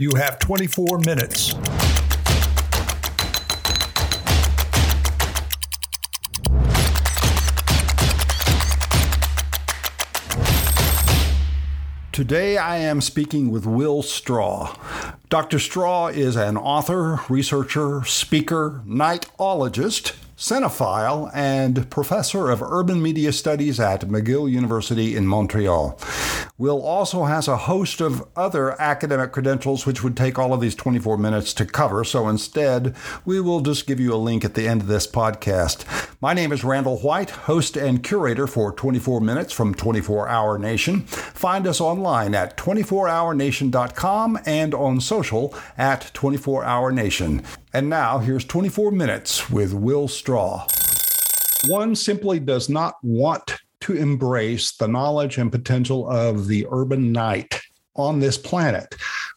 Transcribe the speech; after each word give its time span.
You 0.00 0.10
have 0.14 0.38
24 0.38 1.00
minutes. 1.00 1.54
Today 12.12 12.58
I 12.58 12.76
am 12.76 13.00
speaking 13.00 13.50
with 13.50 13.66
Will 13.66 14.02
Straw. 14.04 14.76
Dr. 15.30 15.58
Straw 15.58 16.06
is 16.06 16.36
an 16.36 16.56
author, 16.56 17.18
researcher, 17.28 18.04
speaker, 18.04 18.82
nightologist, 18.86 20.14
cinephile, 20.36 21.28
and 21.34 21.90
professor 21.90 22.52
of 22.52 22.62
urban 22.62 23.02
media 23.02 23.32
studies 23.32 23.80
at 23.80 24.02
McGill 24.02 24.48
University 24.48 25.16
in 25.16 25.26
Montreal. 25.26 25.98
Will 26.60 26.82
also 26.82 27.22
has 27.22 27.46
a 27.46 27.56
host 27.56 28.00
of 28.00 28.26
other 28.34 28.80
academic 28.82 29.30
credentials, 29.30 29.86
which 29.86 30.02
would 30.02 30.16
take 30.16 30.40
all 30.40 30.52
of 30.52 30.60
these 30.60 30.74
24 30.74 31.16
minutes 31.16 31.54
to 31.54 31.64
cover. 31.64 32.02
So 32.02 32.28
instead, 32.28 32.96
we 33.24 33.40
will 33.40 33.60
just 33.60 33.86
give 33.86 34.00
you 34.00 34.12
a 34.12 34.16
link 34.16 34.44
at 34.44 34.54
the 34.54 34.66
end 34.66 34.80
of 34.80 34.88
this 34.88 35.06
podcast. 35.06 35.84
My 36.20 36.34
name 36.34 36.50
is 36.50 36.64
Randall 36.64 36.98
White, 36.98 37.30
host 37.30 37.76
and 37.76 38.02
curator 38.02 38.48
for 38.48 38.72
24 38.72 39.20
Minutes 39.20 39.52
from 39.52 39.72
24 39.72 40.28
Hour 40.28 40.58
Nation. 40.58 41.02
Find 41.02 41.64
us 41.64 41.80
online 41.80 42.34
at 42.34 42.56
24hournation.com 42.56 44.40
and 44.44 44.74
on 44.74 45.00
social 45.00 45.54
at 45.76 46.10
24 46.12 46.64
Hour 46.64 46.90
Nation. 46.90 47.44
And 47.72 47.88
now, 47.88 48.18
here's 48.18 48.44
24 48.44 48.90
Minutes 48.90 49.48
with 49.48 49.72
Will 49.72 50.08
Straw. 50.08 50.66
One 51.68 51.94
simply 51.94 52.40
does 52.40 52.68
not 52.68 52.96
want 53.04 53.60
to 53.88 53.94
embrace 53.94 54.72
the 54.72 54.86
knowledge 54.86 55.38
and 55.38 55.50
potential 55.50 56.06
of 56.10 56.46
the 56.46 56.66
urban 56.70 57.10
night 57.10 57.58
on 57.96 58.20
this 58.20 58.36
planet 58.36 58.94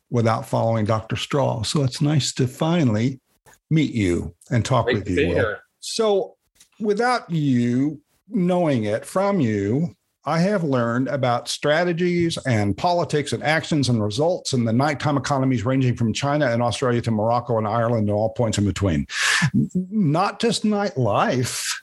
without 0.10 0.46
following 0.46 0.84
Dr. 0.84 1.16
Straw. 1.16 1.64
So 1.64 1.84
it's 1.84 2.02
nice 2.02 2.34
to 2.34 2.48
finally 2.48 3.22
meet 3.70 3.94
you 3.94 4.36
and 4.50 4.66
talk 4.66 4.88
Great 4.88 4.98
with 4.98 5.10
you. 5.10 5.56
So, 5.80 6.36
without 6.82 7.30
you 7.30 8.02
knowing 8.28 8.84
it 8.84 9.06
from 9.06 9.40
you, 9.40 9.96
I 10.26 10.40
have 10.40 10.66
learned 10.66 11.08
about 11.08 11.48
strategies 11.48 12.38
and 12.46 12.78
politics 12.78 13.32
and 13.32 13.42
actions 13.44 13.88
and 13.88 14.04
results 14.04 14.52
in 14.52 14.66
the 14.66 14.74
nighttime 14.74 15.16
economies 15.16 15.66
ranging 15.66 15.96
from 15.96 16.12
China 16.12 16.48
and 16.48 16.62
Australia 16.62 17.02
to 17.04 17.12
Morocco 17.12 17.58
and 17.58 17.66
Ireland 17.66 18.10
and 18.10 18.18
all 18.18 18.32
points 18.32 18.58
in 18.58 18.66
between. 18.66 19.08
Not 19.74 20.42
just 20.42 20.64
nightlife, 20.64 21.74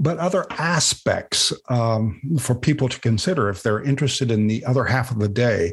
but 0.00 0.18
other 0.18 0.46
aspects 0.52 1.52
um, 1.68 2.20
for 2.40 2.54
people 2.54 2.88
to 2.88 2.98
consider 3.00 3.50
if 3.50 3.62
they're 3.62 3.82
interested 3.82 4.30
in 4.30 4.48
the 4.48 4.64
other 4.64 4.84
half 4.84 5.10
of 5.10 5.20
the 5.20 5.28
day. 5.28 5.72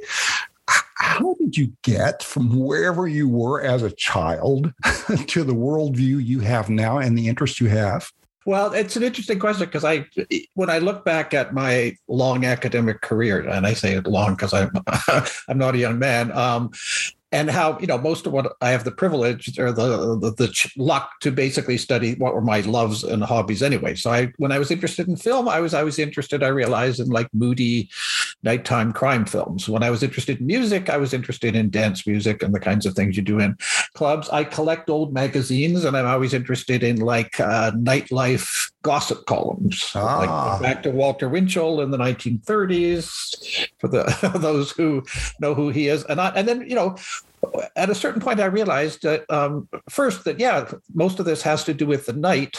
How 0.68 1.36
did 1.40 1.58
you 1.58 1.72
get 1.84 2.22
from 2.22 2.60
wherever 2.60 3.08
you 3.08 3.30
were 3.30 3.62
as 3.62 3.82
a 3.82 3.92
child 3.92 4.74
to 5.28 5.44
the 5.44 5.54
worldview 5.54 6.24
you 6.24 6.42
have 6.42 6.70
now 6.70 6.98
and 6.98 7.18
the 7.18 7.30
interest 7.30 7.62
you 7.62 7.70
have? 7.70 8.12
Well, 8.46 8.74
it's 8.74 8.96
an 8.96 9.04
interesting 9.04 9.40
question 9.40 9.66
because 9.66 9.84
I, 9.84 10.06
when 10.54 10.70
I 10.70 10.80
look 10.80 11.06
back 11.06 11.34
at 11.34 11.54
my 11.54 11.96
long 12.08 12.46
academic 12.46 13.02
career, 13.02 13.42
and 13.42 13.66
I 13.66 13.74
say 13.74 13.94
it 13.94 14.08
long 14.08 14.36
because 14.36 14.54
I'm, 14.54 14.72
I'm 15.48 15.58
not 15.58 15.76
a 15.76 15.80
young 15.80 16.00
man. 16.00 16.32
Um, 16.32 16.72
and 17.32 17.50
how 17.50 17.78
you 17.80 17.88
know 17.88 17.98
most 17.98 18.26
of 18.26 18.32
what 18.32 18.56
I 18.62 18.70
have 18.70 18.84
the 18.84 18.92
privilege 18.92 19.60
or 19.60 19.72
the, 19.72 20.18
the 20.18 20.32
the, 20.32 20.72
luck 20.78 21.12
to 21.22 21.32
basically 21.32 21.78
study 21.78 22.16
what 22.16 22.34
were 22.34 22.42
my 22.42 22.62
loves 22.62 23.04
and 23.04 23.24
hobbies 23.24 23.62
anyway. 23.62 23.96
So 23.96 24.12
I 24.12 24.32
when 24.38 24.52
I 24.52 24.60
was 24.60 24.72
interested 24.72 25.08
in 25.08 25.18
film, 25.18 25.50
I 25.50 25.60
was 25.60 25.74
I 25.74 25.84
was 25.84 26.00
interested. 26.00 26.44
I 26.44 26.48
realized 26.48 27.00
in 27.00 27.10
like 27.10 27.28
moody 27.34 27.90
nighttime 28.44 28.94
crime 28.94 29.26
films. 29.26 29.68
When 29.68 29.84
I 29.84 29.90
was 29.90 30.04
interested 30.04 30.40
in 30.40 30.48
music, 30.48 30.90
I 30.90 30.98
was 30.98 31.14
interested 31.14 31.56
in 31.56 31.70
dance 31.70 32.06
music 32.06 32.44
and 32.44 32.54
the 32.54 32.60
kinds 32.60 32.86
of 32.86 32.94
things 32.94 33.18
you 33.18 33.24
do 33.24 33.40
in 33.40 33.58
clubs. 33.94 34.30
I 34.30 34.44
collect 34.44 34.90
old 34.90 35.14
magazines, 35.14 35.84
and 35.86 35.98
I'm 35.98 36.06
always 36.06 36.34
interested 36.34 36.84
in 36.84 36.98
like 36.98 37.40
uh, 37.40 37.72
nightlife 37.72 38.72
gossip 38.84 39.26
columns, 39.26 39.92
ah. 39.96 40.20
like 40.20 40.62
back 40.62 40.84
to 40.84 40.92
Walter 40.92 41.28
Winchell 41.28 41.82
in 41.82 41.92
the 41.92 41.98
1930s. 41.98 43.68
For 43.80 43.88
the 43.88 44.04
those 44.40 44.72
who 44.72 45.04
know 45.40 45.54
who 45.54 45.70
he 45.70 45.88
is, 45.88 46.04
and 46.06 46.22
I, 46.22 46.30
and 46.30 46.48
then 46.48 46.62
you 46.70 46.76
know 46.76 46.96
at 47.76 47.90
a 47.90 47.96
certain 47.96 48.22
point, 48.22 48.40
I 48.40 48.46
realized 48.46 49.04
that 49.04 49.30
um, 49.30 49.68
first 49.90 50.24
that 50.26 50.40
yeah, 50.40 50.70
most 50.94 51.20
of 51.20 51.26
this 51.26 51.42
has 51.44 51.64
to 51.66 51.74
do 51.74 51.86
with 51.86 52.06
the 52.06 52.14
night, 52.14 52.58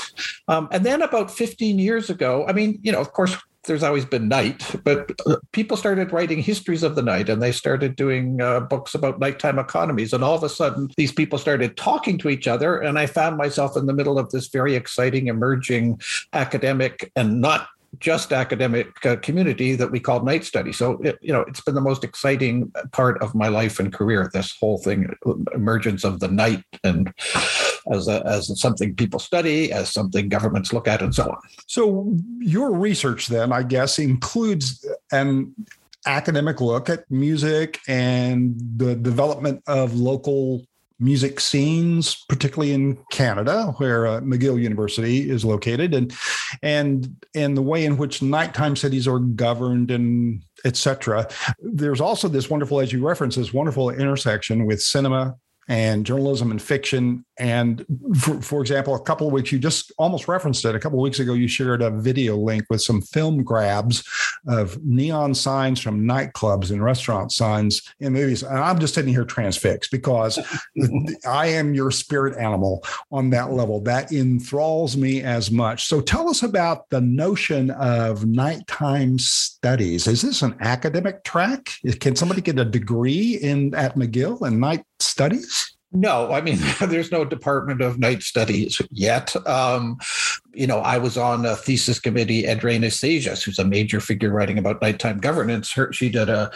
um, 0.48 0.68
and 0.70 0.84
then 0.84 1.02
about 1.02 1.30
15 1.30 1.78
years 1.78 2.10
ago, 2.10 2.46
I 2.48 2.52
mean, 2.52 2.78
you 2.82 2.92
know, 2.92 3.00
of 3.00 3.12
course, 3.12 3.36
there's 3.68 3.84
always 3.84 4.04
been 4.04 4.26
night, 4.28 4.74
but 4.82 5.12
uh, 5.26 5.36
people 5.52 5.76
started 5.76 6.12
writing 6.12 6.42
histories 6.42 6.82
of 6.82 6.96
the 6.96 7.02
night, 7.02 7.28
and 7.28 7.40
they 7.40 7.52
started 7.52 7.94
doing 7.94 8.40
uh, 8.40 8.60
books 8.60 8.94
about 8.94 9.20
nighttime 9.20 9.58
economies, 9.58 10.12
and 10.12 10.24
all 10.24 10.34
of 10.34 10.42
a 10.42 10.48
sudden, 10.48 10.90
these 10.96 11.12
people 11.12 11.38
started 11.38 11.76
talking 11.76 12.18
to 12.18 12.28
each 12.28 12.48
other, 12.48 12.80
and 12.80 12.98
I 12.98 13.06
found 13.06 13.36
myself 13.36 13.76
in 13.76 13.86
the 13.86 13.92
middle 13.92 14.18
of 14.18 14.30
this 14.30 14.48
very 14.48 14.74
exciting, 14.74 15.28
emerging 15.28 16.00
academic 16.32 17.12
and 17.14 17.40
not 17.40 17.68
just 18.00 18.32
academic 18.32 19.04
uh, 19.06 19.16
community 19.16 19.74
that 19.74 19.90
we 19.90 19.98
call 19.98 20.22
night 20.22 20.44
study. 20.44 20.72
So, 20.72 21.00
it, 21.02 21.18
you 21.22 21.32
know, 21.32 21.40
it's 21.42 21.60
been 21.60 21.74
the 21.74 21.80
most 21.80 22.04
exciting 22.04 22.70
part 22.92 23.22
of 23.22 23.34
my 23.34 23.48
life 23.48 23.80
and 23.80 23.92
career. 23.92 24.30
This 24.32 24.54
whole 24.60 24.78
thing, 24.78 25.14
emergence 25.54 26.04
of 26.04 26.20
the 26.20 26.28
night, 26.28 26.62
and 26.84 27.12
as 27.92 28.08
a, 28.08 28.24
as 28.26 28.60
something 28.60 28.94
people 28.94 29.18
study, 29.18 29.72
as 29.72 29.92
something 29.92 30.28
governments 30.28 30.72
look 30.72 30.88
at, 30.88 31.02
and 31.02 31.14
so 31.14 31.24
on. 31.24 31.38
So, 31.66 32.16
your 32.38 32.72
research 32.72 33.28
then, 33.28 33.52
I 33.52 33.62
guess, 33.62 33.98
includes 33.98 34.86
an 35.12 35.54
academic 36.06 36.60
look 36.60 36.88
at 36.88 37.10
music 37.10 37.80
and 37.88 38.60
the 38.76 38.94
development 38.94 39.62
of 39.66 39.94
local 39.94 40.62
music 41.00 41.38
scenes, 41.38 42.24
particularly 42.28 42.72
in 42.72 42.98
Canada, 43.12 43.74
where 43.78 44.06
uh, 44.06 44.20
McGill 44.20 44.60
University 44.60 45.30
is 45.30 45.44
located, 45.44 45.94
and 45.94 46.12
and 46.62 47.14
and 47.34 47.56
the 47.56 47.62
way 47.62 47.84
in 47.84 47.96
which 47.96 48.22
nighttime 48.22 48.76
cities 48.76 49.06
are 49.06 49.18
governed 49.18 49.90
and 49.90 50.42
etc. 50.64 51.28
There's 51.60 52.00
also 52.00 52.28
this 52.28 52.50
wonderful, 52.50 52.80
as 52.80 52.92
you 52.92 53.06
reference, 53.06 53.36
this 53.36 53.52
wonderful 53.52 53.90
intersection 53.90 54.66
with 54.66 54.82
cinema 54.82 55.36
and 55.68 56.06
journalism 56.06 56.50
and 56.50 56.60
fiction. 56.60 57.24
And 57.38 57.84
for, 58.18 58.40
for, 58.40 58.60
example, 58.60 58.94
a 58.94 59.00
couple 59.00 59.26
of 59.26 59.32
weeks, 59.32 59.52
you 59.52 59.58
just 59.58 59.92
almost 59.98 60.26
referenced 60.26 60.64
it. 60.64 60.74
A 60.74 60.80
couple 60.80 60.98
of 60.98 61.02
weeks 61.02 61.18
ago, 61.18 61.34
you 61.34 61.46
shared 61.46 61.82
a 61.82 61.90
video 61.90 62.36
link 62.36 62.64
with 62.70 62.82
some 62.82 63.02
film 63.02 63.44
grabs 63.44 64.02
of 64.46 64.82
neon 64.84 65.34
signs 65.34 65.80
from 65.80 66.04
nightclubs 66.04 66.70
and 66.70 66.82
restaurant 66.82 67.32
signs 67.32 67.82
in 68.00 68.14
movies. 68.14 68.42
And 68.42 68.58
I'm 68.58 68.78
just 68.78 68.94
sitting 68.94 69.12
here 69.12 69.26
transfixed 69.26 69.90
because 69.90 70.38
I 71.28 71.46
am 71.46 71.74
your 71.74 71.90
spirit 71.90 72.36
animal 72.38 72.82
on 73.12 73.30
that 73.30 73.52
level. 73.52 73.80
That 73.82 74.10
enthralls 74.10 74.96
me 74.96 75.22
as 75.22 75.50
much. 75.50 75.86
So 75.86 76.00
tell 76.00 76.28
us 76.30 76.42
about 76.42 76.88
the 76.88 77.00
notion 77.00 77.70
of 77.72 78.24
nighttime 78.24 79.18
studies. 79.18 80.06
Is 80.06 80.22
this 80.22 80.42
an 80.42 80.56
academic 80.60 81.24
track? 81.24 81.70
Can 82.00 82.16
somebody 82.16 82.40
get 82.40 82.58
a 82.58 82.64
degree 82.64 83.36
in 83.36 83.74
at 83.74 83.94
McGill 83.96 84.46
in 84.46 84.58
night 84.58 84.84
studies? 85.00 85.76
No, 85.92 86.32
I 86.32 86.40
mean, 86.40 86.58
there's 86.86 87.10
no 87.10 87.24
Department 87.24 87.80
of 87.80 87.98
Night 87.98 88.22
Studies 88.22 88.80
yet. 88.90 89.34
Um, 89.46 89.98
you 90.58 90.66
know, 90.66 90.80
I 90.80 90.98
was 90.98 91.16
on 91.16 91.46
a 91.46 91.54
thesis 91.54 92.00
committee. 92.00 92.42
Andreina 92.42 92.86
Seijas, 92.86 93.44
who's 93.44 93.60
a 93.60 93.64
major 93.64 94.00
figure 94.00 94.30
writing 94.30 94.58
about 94.58 94.82
nighttime 94.82 95.18
governance, 95.18 95.70
her, 95.72 95.92
she 95.92 96.08
did 96.08 96.28
a 96.28 96.50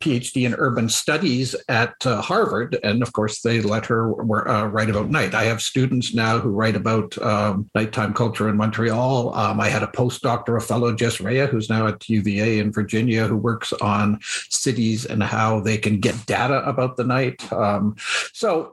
PhD 0.00 0.46
in 0.46 0.54
urban 0.54 0.88
studies 0.88 1.56
at 1.68 1.94
uh, 2.06 2.22
Harvard, 2.22 2.78
and 2.84 3.02
of 3.02 3.12
course, 3.12 3.40
they 3.40 3.60
let 3.60 3.84
her 3.86 4.12
uh, 4.48 4.66
write 4.66 4.90
about 4.90 5.10
night. 5.10 5.34
I 5.34 5.44
have 5.44 5.60
students 5.60 6.14
now 6.14 6.38
who 6.38 6.50
write 6.50 6.76
about 6.76 7.18
um, 7.18 7.68
nighttime 7.74 8.14
culture 8.14 8.48
in 8.48 8.56
Montreal. 8.56 9.34
Um, 9.34 9.60
I 9.60 9.68
had 9.68 9.82
a 9.82 9.88
postdoctoral 9.88 10.62
fellow, 10.62 10.94
Jess 10.94 11.18
Reia, 11.18 11.48
who's 11.48 11.68
now 11.68 11.88
at 11.88 12.08
UVA 12.08 12.60
in 12.60 12.70
Virginia, 12.70 13.26
who 13.26 13.36
works 13.36 13.72
on 13.74 14.20
cities 14.50 15.04
and 15.04 15.20
how 15.20 15.58
they 15.58 15.78
can 15.78 15.98
get 15.98 16.26
data 16.26 16.64
about 16.64 16.96
the 16.96 17.04
night. 17.04 17.52
Um, 17.52 17.96
so 18.32 18.72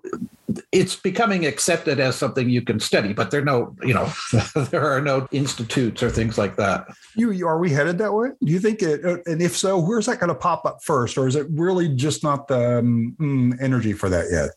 it's 0.71 0.95
becoming 0.95 1.45
accepted 1.45 1.99
as 1.99 2.15
something 2.15 2.49
you 2.49 2.61
can 2.61 2.79
study, 2.79 3.13
but 3.13 3.31
there 3.31 3.41
are 3.41 3.45
no, 3.45 3.75
you 3.83 3.93
know, 3.93 4.11
there 4.69 4.85
are 4.85 5.01
no 5.01 5.27
institutes 5.31 6.03
or 6.03 6.09
things 6.09 6.37
like 6.37 6.55
that. 6.57 6.87
You 7.15 7.47
are 7.47 7.59
we 7.59 7.71
headed 7.71 7.97
that 7.99 8.13
way? 8.13 8.29
Do 8.43 8.51
you 8.51 8.59
think 8.59 8.81
it? 8.81 9.05
Uh, 9.05 9.17
and 9.25 9.41
if 9.41 9.55
so, 9.55 9.79
where's 9.79 10.05
that 10.07 10.19
going 10.19 10.29
to 10.29 10.35
pop 10.35 10.65
up 10.65 10.83
first, 10.83 11.17
or 11.17 11.27
is 11.27 11.35
it 11.35 11.47
really 11.51 11.89
just 11.89 12.23
not 12.23 12.47
the 12.47 12.79
um, 12.79 13.15
mm, 13.19 13.61
energy 13.61 13.93
for 13.93 14.09
that 14.09 14.25
yet? 14.31 14.51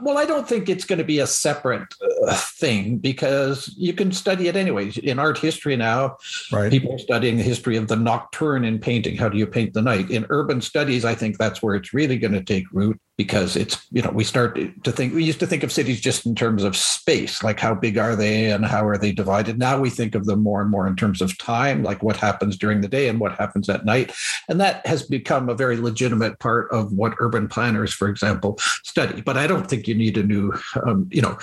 Well, 0.00 0.18
I 0.18 0.26
don't 0.26 0.46
think 0.46 0.68
it's 0.68 0.84
going 0.84 0.98
to 0.98 1.04
be 1.04 1.20
a 1.20 1.26
separate 1.26 1.92
uh, 2.26 2.34
thing 2.34 2.98
because 2.98 3.74
you 3.76 3.92
can 3.94 4.12
study 4.12 4.46
it 4.48 4.54
anyways. 4.54 4.98
In 4.98 5.18
art 5.18 5.38
history 5.38 5.76
now, 5.76 6.16
right. 6.52 6.70
people 6.70 6.94
are 6.94 6.98
studying 6.98 7.36
the 7.36 7.42
history 7.42 7.76
of 7.76 7.88
the 7.88 7.96
nocturne 7.96 8.64
in 8.64 8.78
painting. 8.78 9.16
How 9.16 9.28
do 9.28 9.38
you 9.38 9.46
paint 9.46 9.74
the 9.74 9.82
night? 9.82 10.10
In 10.10 10.26
urban 10.28 10.60
studies, 10.60 11.04
I 11.04 11.14
think 11.14 11.38
that's 11.38 11.62
where 11.62 11.74
it's 11.74 11.94
really 11.94 12.18
going 12.18 12.34
to 12.34 12.42
take 12.42 12.64
root 12.70 13.00
because 13.18 13.56
it's 13.56 13.84
you 13.90 14.00
know 14.00 14.10
we 14.10 14.22
start 14.22 14.56
to 14.84 14.92
think 14.92 15.12
we 15.12 15.24
used 15.24 15.40
to 15.40 15.46
think 15.46 15.64
of 15.64 15.72
cities 15.72 16.00
just 16.00 16.24
in 16.24 16.36
terms 16.36 16.62
of 16.62 16.76
space 16.76 17.42
like 17.42 17.58
how 17.58 17.74
big 17.74 17.98
are 17.98 18.14
they 18.14 18.50
and 18.50 18.64
how 18.64 18.86
are 18.86 18.96
they 18.96 19.12
divided. 19.12 19.58
Now 19.58 19.78
we 19.78 19.90
think 19.90 20.14
of 20.14 20.24
them 20.24 20.40
more 20.40 20.62
and 20.62 20.70
more 20.70 20.86
in 20.86 20.96
terms 20.96 21.20
of 21.20 21.36
time 21.36 21.82
like 21.82 22.02
what 22.02 22.16
happens 22.16 22.56
during 22.56 22.80
the 22.80 22.88
day 22.88 23.08
and 23.08 23.18
what 23.18 23.36
happens 23.36 23.68
at 23.68 23.84
night. 23.84 24.12
And 24.48 24.60
that 24.60 24.86
has 24.86 25.02
become 25.02 25.48
a 25.48 25.54
very 25.54 25.76
legitimate 25.76 26.38
part 26.38 26.70
of 26.70 26.92
what 26.92 27.16
urban 27.18 27.48
planners 27.48 27.92
for 27.92 28.08
example 28.08 28.56
study. 28.84 29.20
But 29.20 29.36
i 29.36 29.46
don't 29.46 29.68
think 29.68 29.88
you 29.88 29.94
need 29.94 30.16
a 30.16 30.22
new 30.22 30.54
um, 30.86 31.08
you 31.10 31.20
know 31.20 31.36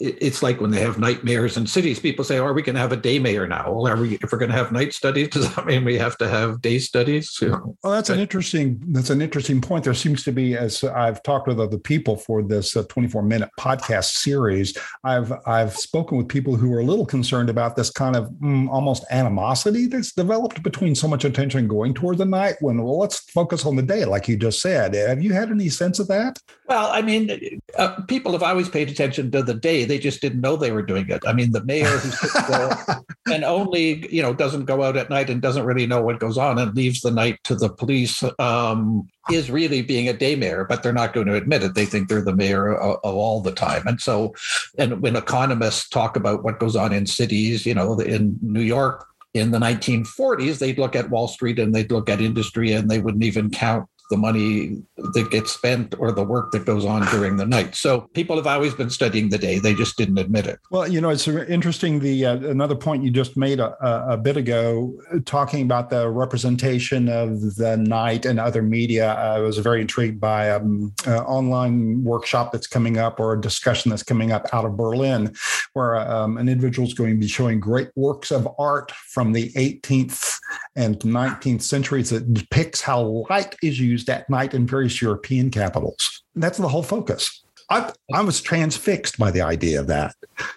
it's 0.00 0.42
like 0.42 0.62
when 0.62 0.70
they 0.70 0.80
have 0.80 0.98
night 0.98 1.24
mayors 1.24 1.58
in 1.58 1.66
cities, 1.66 2.00
people 2.00 2.24
say, 2.24 2.38
oh, 2.38 2.46
are 2.46 2.54
we 2.54 2.62
going 2.62 2.74
to 2.74 2.80
have 2.80 2.92
a 2.92 2.96
day 2.96 3.18
mayor 3.18 3.46
now? 3.46 3.70
Well, 3.70 3.86
are 3.86 4.00
we, 4.00 4.14
if 4.14 4.32
we're 4.32 4.38
going 4.38 4.50
to 4.50 4.56
have 4.56 4.72
night 4.72 4.94
studies, 4.94 5.28
does 5.32 5.54
that 5.54 5.66
mean 5.66 5.84
we 5.84 5.98
have 5.98 6.16
to 6.18 6.28
have 6.28 6.62
day 6.62 6.78
studies? 6.78 7.38
Well, 7.82 7.92
that's 7.92 8.10
an 8.10 8.20
interesting, 8.20 8.80
that's 8.88 9.10
an 9.10 9.22
interesting 9.22 9.60
point. 9.60 9.84
There 9.84 9.94
seems 9.94 10.22
to 10.24 10.32
be, 10.32 10.56
as 10.56 10.84
I've 10.84 11.22
talked 11.22 11.48
with 11.48 11.58
other 11.58 11.78
people 11.78 12.16
for 12.16 12.42
this 12.42 12.76
uh, 12.76 12.84
24 12.88 13.22
minute 13.22 13.50
podcast 13.58 14.12
series, 14.12 14.76
I've, 15.04 15.32
I've 15.46 15.76
spoken 15.76 16.18
with 16.18 16.28
people 16.28 16.56
who 16.56 16.72
are 16.74 16.80
a 16.80 16.84
little 16.84 17.06
concerned 17.06 17.48
about 17.48 17.76
this 17.76 17.90
kind 17.90 18.16
of 18.16 18.28
mm, 18.32 18.68
almost 18.68 19.04
animosity 19.10 19.86
that's 19.86 20.12
developed 20.12 20.62
between 20.62 20.94
so 20.94 21.08
much 21.08 21.24
attention 21.24 21.68
going 21.68 21.94
toward 21.94 22.18
the 22.18 22.24
night 22.24 22.56
when, 22.60 22.82
well, 22.82 22.98
let's 22.98 23.18
focus 23.30 23.64
on 23.64 23.76
the 23.76 23.82
day, 23.82 24.04
like 24.04 24.28
you 24.28 24.36
just 24.36 24.60
said. 24.60 24.94
Have 24.94 25.22
you 25.22 25.32
had 25.32 25.50
any 25.50 25.68
sense 25.68 25.98
of 25.98 26.08
that? 26.08 26.38
Well, 26.66 26.90
I 26.90 27.02
mean, 27.02 27.60
uh, 27.76 28.02
people 28.02 28.32
have 28.32 28.42
always 28.42 28.68
paid 28.68 28.90
attention 28.90 29.30
to 29.32 29.42
the 29.42 29.54
day 29.54 29.84
they 29.90 29.98
just 29.98 30.20
didn't 30.20 30.40
know 30.40 30.56
they 30.56 30.70
were 30.70 30.82
doing 30.82 31.08
it. 31.10 31.22
I 31.26 31.32
mean, 31.32 31.50
the 31.50 31.64
mayor 31.64 32.00
there 32.48 33.02
and 33.34 33.44
only 33.44 34.08
you 34.14 34.22
know 34.22 34.32
doesn't 34.32 34.66
go 34.66 34.82
out 34.82 34.96
at 34.96 35.10
night 35.10 35.28
and 35.28 35.42
doesn't 35.42 35.64
really 35.64 35.86
know 35.86 36.00
what 36.00 36.20
goes 36.20 36.38
on 36.38 36.58
and 36.58 36.74
leaves 36.74 37.00
the 37.00 37.10
night 37.10 37.38
to 37.44 37.56
the 37.56 37.68
police 37.68 38.22
um, 38.38 39.08
is 39.30 39.50
really 39.50 39.82
being 39.82 40.08
a 40.08 40.12
day 40.12 40.36
mayor, 40.36 40.64
but 40.64 40.82
they're 40.82 40.92
not 40.92 41.12
going 41.12 41.26
to 41.26 41.34
admit 41.34 41.64
it. 41.64 41.74
They 41.74 41.86
think 41.86 42.08
they're 42.08 42.24
the 42.24 42.34
mayor 42.34 42.72
of, 42.74 42.98
of 43.02 43.14
all 43.14 43.40
the 43.40 43.52
time. 43.52 43.86
And 43.86 44.00
so, 44.00 44.32
and 44.78 45.02
when 45.02 45.16
economists 45.16 45.88
talk 45.88 46.16
about 46.16 46.44
what 46.44 46.60
goes 46.60 46.76
on 46.76 46.92
in 46.92 47.06
cities, 47.06 47.66
you 47.66 47.74
know, 47.74 47.98
in 47.98 48.38
New 48.40 48.62
York, 48.62 49.06
in 49.34 49.50
the 49.50 49.58
1940s, 49.58 50.58
they'd 50.58 50.78
look 50.78 50.96
at 50.96 51.10
Wall 51.10 51.28
Street 51.28 51.58
and 51.58 51.74
they'd 51.74 51.92
look 51.92 52.08
at 52.08 52.20
industry 52.20 52.72
and 52.72 52.90
they 52.90 53.00
wouldn't 53.00 53.24
even 53.24 53.50
count 53.50 53.88
the 54.10 54.16
money 54.16 54.82
that 54.96 55.30
gets 55.30 55.52
spent 55.52 55.94
or 55.98 56.12
the 56.12 56.22
work 56.22 56.50
that 56.52 56.66
goes 56.66 56.84
on 56.84 57.06
during 57.06 57.36
the 57.36 57.46
night. 57.46 57.74
So 57.74 58.02
people 58.12 58.36
have 58.36 58.46
always 58.46 58.74
been 58.74 58.90
studying 58.90 59.30
the 59.30 59.38
day; 59.38 59.58
they 59.58 59.74
just 59.74 59.96
didn't 59.96 60.18
admit 60.18 60.46
it. 60.46 60.58
Well, 60.70 60.86
you 60.88 61.00
know, 61.00 61.10
it's 61.10 61.26
interesting. 61.26 62.00
The 62.00 62.26
uh, 62.26 62.36
another 62.36 62.74
point 62.74 63.04
you 63.04 63.10
just 63.10 63.36
made 63.36 63.60
a, 63.60 63.74
a, 64.08 64.16
bit 64.16 64.36
ago, 64.36 64.92
talking 65.24 65.62
about 65.62 65.90
the 65.90 66.08
representation 66.08 67.08
of 67.08 67.56
the 67.56 67.76
night 67.76 68.26
and 68.26 68.38
other 68.38 68.62
media. 68.62 69.14
I 69.14 69.38
was 69.38 69.58
very 69.58 69.80
intrigued 69.80 70.20
by 70.20 70.50
um, 70.50 70.92
an 71.06 71.20
online 71.20 72.04
workshop 72.04 72.52
that's 72.52 72.66
coming 72.66 72.98
up 72.98 73.20
or 73.20 73.32
a 73.32 73.40
discussion 73.40 73.90
that's 73.90 74.02
coming 74.02 74.32
up 74.32 74.46
out 74.52 74.64
of 74.64 74.76
Berlin, 74.76 75.34
where 75.72 75.96
um, 75.96 76.36
an 76.36 76.48
individual 76.48 76.86
is 76.86 76.94
going 76.94 77.14
to 77.14 77.20
be 77.20 77.28
showing 77.28 77.60
great 77.60 77.88
works 77.94 78.30
of 78.30 78.48
art 78.58 78.92
from 78.92 79.32
the 79.32 79.52
18th 79.52 80.38
and 80.76 80.98
19th 81.00 81.62
centuries 81.62 82.10
that 82.10 82.32
depicts 82.32 82.80
how 82.80 83.24
light 83.28 83.56
is 83.62 83.78
used 83.80 84.08
at 84.08 84.28
night 84.30 84.54
in 84.54 84.66
various 84.66 85.00
European 85.00 85.50
capitals. 85.50 86.22
That's 86.34 86.58
the 86.58 86.68
whole 86.68 86.82
focus. 86.82 87.44
I, 87.70 87.92
I 88.12 88.22
was 88.22 88.40
transfixed 88.40 89.16
by 89.16 89.30
the 89.30 89.42
idea 89.42 89.78
of 89.78 89.86
that. 89.86 90.16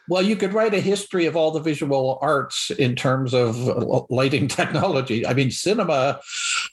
Well, 0.09 0.23
you 0.23 0.35
could 0.35 0.53
write 0.53 0.73
a 0.73 0.79
history 0.79 1.27
of 1.27 1.35
all 1.35 1.51
the 1.51 1.59
visual 1.59 2.17
arts 2.21 2.71
in 2.71 2.95
terms 2.95 3.35
of 3.35 3.57
lighting 4.09 4.47
technology. 4.59 5.25
I 5.25 5.33
mean, 5.33 5.51
cinema, 5.51 6.19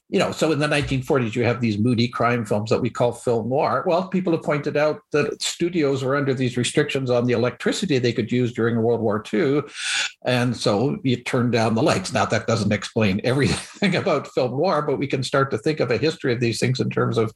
you 0.08 0.18
know, 0.18 0.32
so 0.32 0.50
in 0.50 0.58
the 0.58 0.66
1940s, 0.66 1.34
you 1.34 1.44
have 1.44 1.60
these 1.60 1.78
moody 1.78 2.08
crime 2.08 2.46
films 2.46 2.70
that 2.70 2.80
we 2.80 2.88
call 2.88 3.12
film 3.12 3.50
noir. 3.50 3.84
Well, 3.86 4.08
people 4.08 4.32
have 4.32 4.42
pointed 4.42 4.76
out 4.78 5.02
that 5.12 5.42
studios 5.42 6.02
were 6.02 6.16
under 6.16 6.32
these 6.32 6.56
restrictions 6.56 7.10
on 7.10 7.26
the 7.26 7.34
electricity 7.34 7.98
they 7.98 8.12
could 8.12 8.32
use 8.32 8.52
during 8.52 8.80
World 8.80 9.00
War 9.00 9.22
II. 9.32 9.62
And 10.24 10.56
so 10.56 10.98
you 11.04 11.16
turn 11.16 11.50
down 11.50 11.74
the 11.74 11.82
lights. 11.82 12.12
Now, 12.12 12.24
that 12.24 12.46
doesn't 12.46 12.72
explain 12.72 13.20
everything 13.24 13.94
about 13.94 14.28
film 14.28 14.52
noir, 14.52 14.82
but 14.82 14.98
we 14.98 15.06
can 15.06 15.22
start 15.22 15.50
to 15.50 15.58
think 15.58 15.80
of 15.80 15.90
a 15.90 15.98
history 15.98 16.32
of 16.32 16.40
these 16.40 16.58
things 16.58 16.80
in 16.80 16.88
terms 16.88 17.18
of 17.18 17.32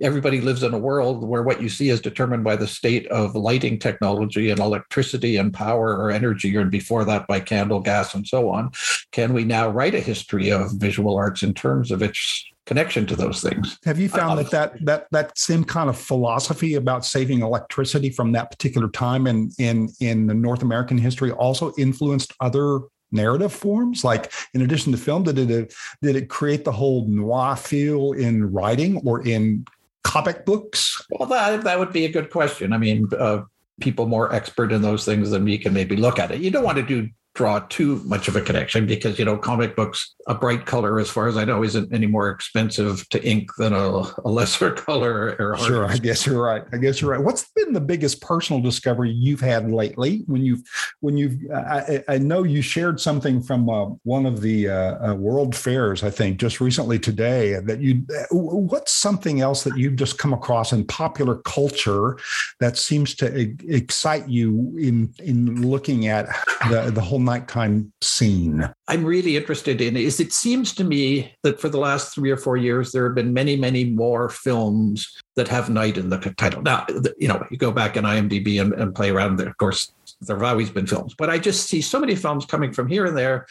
everybody 0.00 0.40
lives 0.40 0.62
in 0.62 0.72
a 0.72 0.78
world 0.78 1.26
where 1.26 1.42
what 1.42 1.60
you 1.60 1.68
see 1.68 1.90
is 1.90 2.00
determined 2.00 2.37
determined 2.38 2.44
by 2.44 2.56
the 2.56 2.68
state 2.68 3.06
of 3.08 3.34
lighting 3.34 3.78
technology 3.78 4.50
and 4.50 4.60
electricity 4.60 5.36
and 5.36 5.52
power 5.52 5.96
or 5.96 6.10
energy, 6.10 6.56
and 6.56 6.70
before 6.70 7.04
that 7.04 7.26
by 7.26 7.40
candle 7.40 7.80
gas 7.80 8.14
and 8.14 8.26
so 8.26 8.50
on. 8.50 8.70
Can 9.12 9.32
we 9.32 9.44
now 9.44 9.68
write 9.68 9.94
a 9.94 10.00
history 10.00 10.50
of 10.50 10.72
visual 10.72 11.16
arts 11.16 11.42
in 11.42 11.54
terms 11.54 11.90
of 11.90 12.02
its 12.02 12.44
connection 12.66 13.06
to 13.06 13.16
those 13.16 13.40
things. 13.40 13.78
Have 13.86 13.98
you 13.98 14.10
found 14.10 14.38
uh, 14.38 14.42
that 14.42 14.50
that 14.50 14.84
that 14.84 15.06
that 15.10 15.38
same 15.38 15.64
kind 15.64 15.88
of 15.88 15.96
philosophy 15.96 16.74
about 16.74 17.02
saving 17.02 17.40
electricity 17.40 18.10
from 18.10 18.32
that 18.32 18.50
particular 18.50 18.90
time 18.90 19.26
in 19.26 19.50
in 19.58 19.88
in 20.00 20.26
the 20.26 20.34
North 20.34 20.62
American 20.62 20.98
history 20.98 21.30
also 21.32 21.72
influenced 21.78 22.34
other 22.40 22.80
narrative 23.10 23.54
forms? 23.54 24.04
Like 24.04 24.30
in 24.52 24.60
addition 24.60 24.92
to 24.92 24.98
film, 24.98 25.22
did 25.22 25.38
it 25.38 25.74
did 26.02 26.14
it 26.14 26.28
create 26.28 26.64
the 26.64 26.72
whole 26.72 27.08
noir 27.08 27.56
feel 27.56 28.12
in 28.12 28.52
writing 28.52 29.00
or 29.02 29.26
in 29.26 29.64
comic 30.08 30.46
books? 30.46 31.04
Well, 31.10 31.28
that, 31.28 31.64
that 31.64 31.78
would 31.78 31.92
be 31.92 32.06
a 32.06 32.10
good 32.10 32.30
question. 32.30 32.72
I 32.72 32.78
mean, 32.78 33.06
uh, 33.18 33.42
people 33.80 34.06
more 34.06 34.32
expert 34.32 34.72
in 34.72 34.80
those 34.80 35.04
things 35.04 35.30
than 35.30 35.44
me 35.44 35.58
can 35.58 35.74
maybe 35.74 35.96
look 35.96 36.18
at 36.18 36.30
it. 36.30 36.40
You 36.40 36.50
don't 36.50 36.64
want 36.64 36.78
to 36.78 36.82
do 36.82 37.08
draw 37.38 37.60
too 37.68 38.02
much 38.04 38.26
of 38.26 38.34
a 38.34 38.40
connection 38.40 38.84
because 38.84 39.16
you 39.16 39.24
know 39.24 39.38
comic 39.38 39.76
books 39.76 40.16
a 40.26 40.34
bright 40.34 40.66
color 40.66 40.98
as 40.98 41.08
far 41.08 41.28
as 41.28 41.36
i 41.36 41.44
know 41.44 41.62
isn't 41.62 41.92
any 41.94 42.06
more 42.06 42.30
expensive 42.30 43.08
to 43.10 43.24
ink 43.24 43.48
than 43.58 43.72
a, 43.72 43.86
a 44.24 44.28
lesser 44.28 44.72
color 44.88 45.36
or 45.38 45.56
sure 45.58 45.86
i 45.86 45.96
guess 45.96 46.26
you're 46.26 46.42
right. 46.42 46.64
I 46.72 46.78
guess 46.78 47.00
you're 47.00 47.12
right. 47.12 47.22
What's 47.22 47.48
been 47.54 47.72
the 47.72 47.80
biggest 47.80 48.20
personal 48.20 48.60
discovery 48.60 49.10
you've 49.10 49.40
had 49.40 49.70
lately 49.70 50.24
when 50.26 50.44
you've 50.44 50.62
when 50.98 51.16
you've 51.16 51.38
i, 51.54 52.02
I 52.08 52.18
know 52.18 52.42
you 52.42 52.60
shared 52.60 53.00
something 53.00 53.40
from 53.40 53.70
uh, 53.70 53.86
one 54.02 54.26
of 54.26 54.40
the 54.40 54.68
uh, 54.68 55.10
uh, 55.10 55.14
world 55.14 55.54
fairs 55.54 56.02
i 56.02 56.10
think 56.10 56.38
just 56.40 56.60
recently 56.60 56.98
today 56.98 57.60
that 57.60 57.80
you 57.80 58.04
what's 58.32 58.92
something 58.92 59.40
else 59.40 59.62
that 59.62 59.76
you've 59.76 59.96
just 59.96 60.18
come 60.18 60.32
across 60.32 60.72
in 60.72 60.84
popular 60.84 61.36
culture 61.36 62.18
that 62.58 62.76
seems 62.76 63.14
to 63.14 63.26
excite 63.68 64.28
you 64.28 64.76
in 64.76 65.14
in 65.22 65.62
looking 65.62 66.08
at 66.08 66.26
the 66.68 66.90
the 66.92 67.00
whole 67.00 67.20
nighttime 67.28 67.92
scene? 68.00 68.68
I'm 68.88 69.04
really 69.04 69.36
interested 69.36 69.80
in 69.80 69.96
is 69.96 70.20
it 70.20 70.32
seems 70.32 70.74
to 70.74 70.84
me 70.84 71.34
that 71.42 71.60
for 71.60 71.68
the 71.68 71.78
last 71.78 72.14
three 72.14 72.30
or 72.30 72.36
four 72.36 72.56
years, 72.56 72.92
there 72.92 73.04
have 73.04 73.14
been 73.14 73.34
many, 73.34 73.56
many 73.56 73.84
more 73.84 74.28
films 74.28 75.20
that 75.36 75.48
have 75.48 75.68
night 75.68 75.98
in 75.98 76.08
the 76.08 76.18
title. 76.36 76.62
Now, 76.62 76.86
you 77.18 77.28
know, 77.28 77.44
you 77.50 77.56
go 77.56 77.70
back 77.70 77.96
in 77.96 78.04
IMDb 78.04 78.60
and, 78.60 78.72
and 78.72 78.94
play 78.94 79.10
around 79.10 79.36
there. 79.36 79.48
Of 79.48 79.56
course, 79.58 79.92
there 80.20 80.36
have 80.36 80.44
always 80.44 80.70
been 80.70 80.86
films, 80.86 81.14
but 81.16 81.30
I 81.30 81.38
just 81.38 81.66
see 81.66 81.80
so 81.80 82.00
many 82.00 82.14
films 82.14 82.46
coming 82.46 82.72
from 82.72 82.88
here 82.88 83.06
and 83.06 83.16
there 83.16 83.46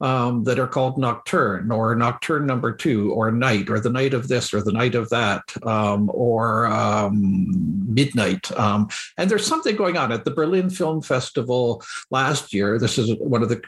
um, 0.00 0.44
that 0.44 0.58
are 0.58 0.66
called 0.66 0.98
Nocturne 0.98 1.70
or 1.70 1.94
Nocturne 1.94 2.46
Number 2.46 2.72
Two 2.72 3.12
or 3.12 3.30
Night 3.30 3.70
or 3.70 3.80
the 3.80 3.90
Night 3.90 4.14
of 4.14 4.28
This 4.28 4.52
or 4.52 4.62
the 4.62 4.72
Night 4.72 4.94
of 4.94 5.08
That 5.10 5.42
um, 5.64 6.10
or 6.12 6.66
um, 6.66 7.94
Midnight. 7.94 8.50
Um, 8.58 8.88
and 9.16 9.30
there's 9.30 9.46
something 9.46 9.76
going 9.76 9.96
on 9.96 10.12
at 10.12 10.24
the 10.24 10.30
Berlin 10.30 10.70
Film 10.70 11.02
Festival 11.02 11.82
last 12.10 12.52
year. 12.52 12.78
This 12.78 12.98
is 12.98 13.14
one 13.18 13.42
of 13.42 13.48
the 13.48 13.62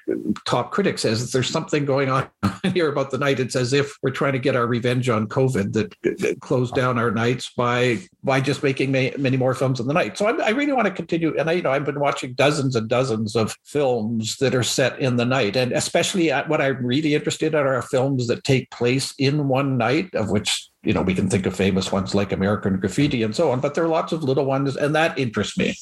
top 0.45 0.73
critics 0.73 1.03
says 1.03 1.21
that 1.21 1.33
there's 1.33 1.51
something 1.51 1.85
going 1.85 2.09
on 2.09 2.29
here 2.73 2.89
about 2.89 3.11
the 3.11 3.19
night. 3.19 3.39
It's 3.41 3.57
as 3.57 3.73
if 3.73 3.97
we're 4.03 4.11
trying 4.11 4.33
to 4.33 4.39
get 4.39 4.57
our 4.57 4.67
revenge 4.67 5.09
on 5.09 5.29
COVID 5.29 5.73
that 5.75 6.41
closed 6.41 6.75
down 6.75 6.99
our 6.99 7.11
nights 7.11 7.51
by 7.57 7.99
by 8.23 8.41
just 8.41 8.63
making 8.63 8.91
many 8.91 9.37
more 9.37 9.55
films 9.55 9.81
in 9.81 9.87
the 9.87 9.93
night. 9.93 10.17
So 10.17 10.27
I, 10.27 10.47
I 10.47 10.51
really 10.51 10.73
want 10.73 10.87
to 10.87 10.93
continue. 10.93 11.39
And 11.39 11.51
I, 11.51 11.53
you 11.53 11.63
know, 11.63 11.71
I've 11.71 11.85
been 11.85 12.01
watching 12.01 12.33
dozens 12.45 12.77
and 12.77 12.89
dozens 12.89 13.35
of 13.35 13.57
films 13.65 14.37
that 14.37 14.55
are 14.55 14.63
set 14.63 14.99
in 14.99 15.17
the 15.17 15.25
night. 15.25 15.57
And 15.57 15.73
especially 15.73 16.31
uh, 16.31 16.45
what 16.47 16.61
I'm 16.61 16.85
really 16.85 17.15
interested 17.15 17.55
in 17.55 17.61
are 17.61 17.81
films 17.81 18.27
that 18.27 18.45
take 18.45 18.71
place 18.71 19.15
in 19.19 19.49
one 19.49 19.79
night, 19.79 20.15
of 20.15 20.31
which 20.31 20.69
you 20.83 20.93
know 20.93 21.01
we 21.01 21.15
can 21.15 21.31
think 21.31 21.47
of 21.47 21.57
famous 21.57 21.91
ones 21.91 22.15
like 22.15 22.33
American 22.33 22.79
Graffiti 22.79 23.23
and 23.23 23.35
so 23.35 23.51
on. 23.51 23.61
But 23.61 23.75
there 23.75 23.85
are 23.85 23.89
lots 23.89 24.13
of 24.13 24.23
little 24.23 24.45
ones, 24.45 24.77
and 24.77 24.95
that 24.95 25.19
interests 25.19 25.57
me. 25.57 25.75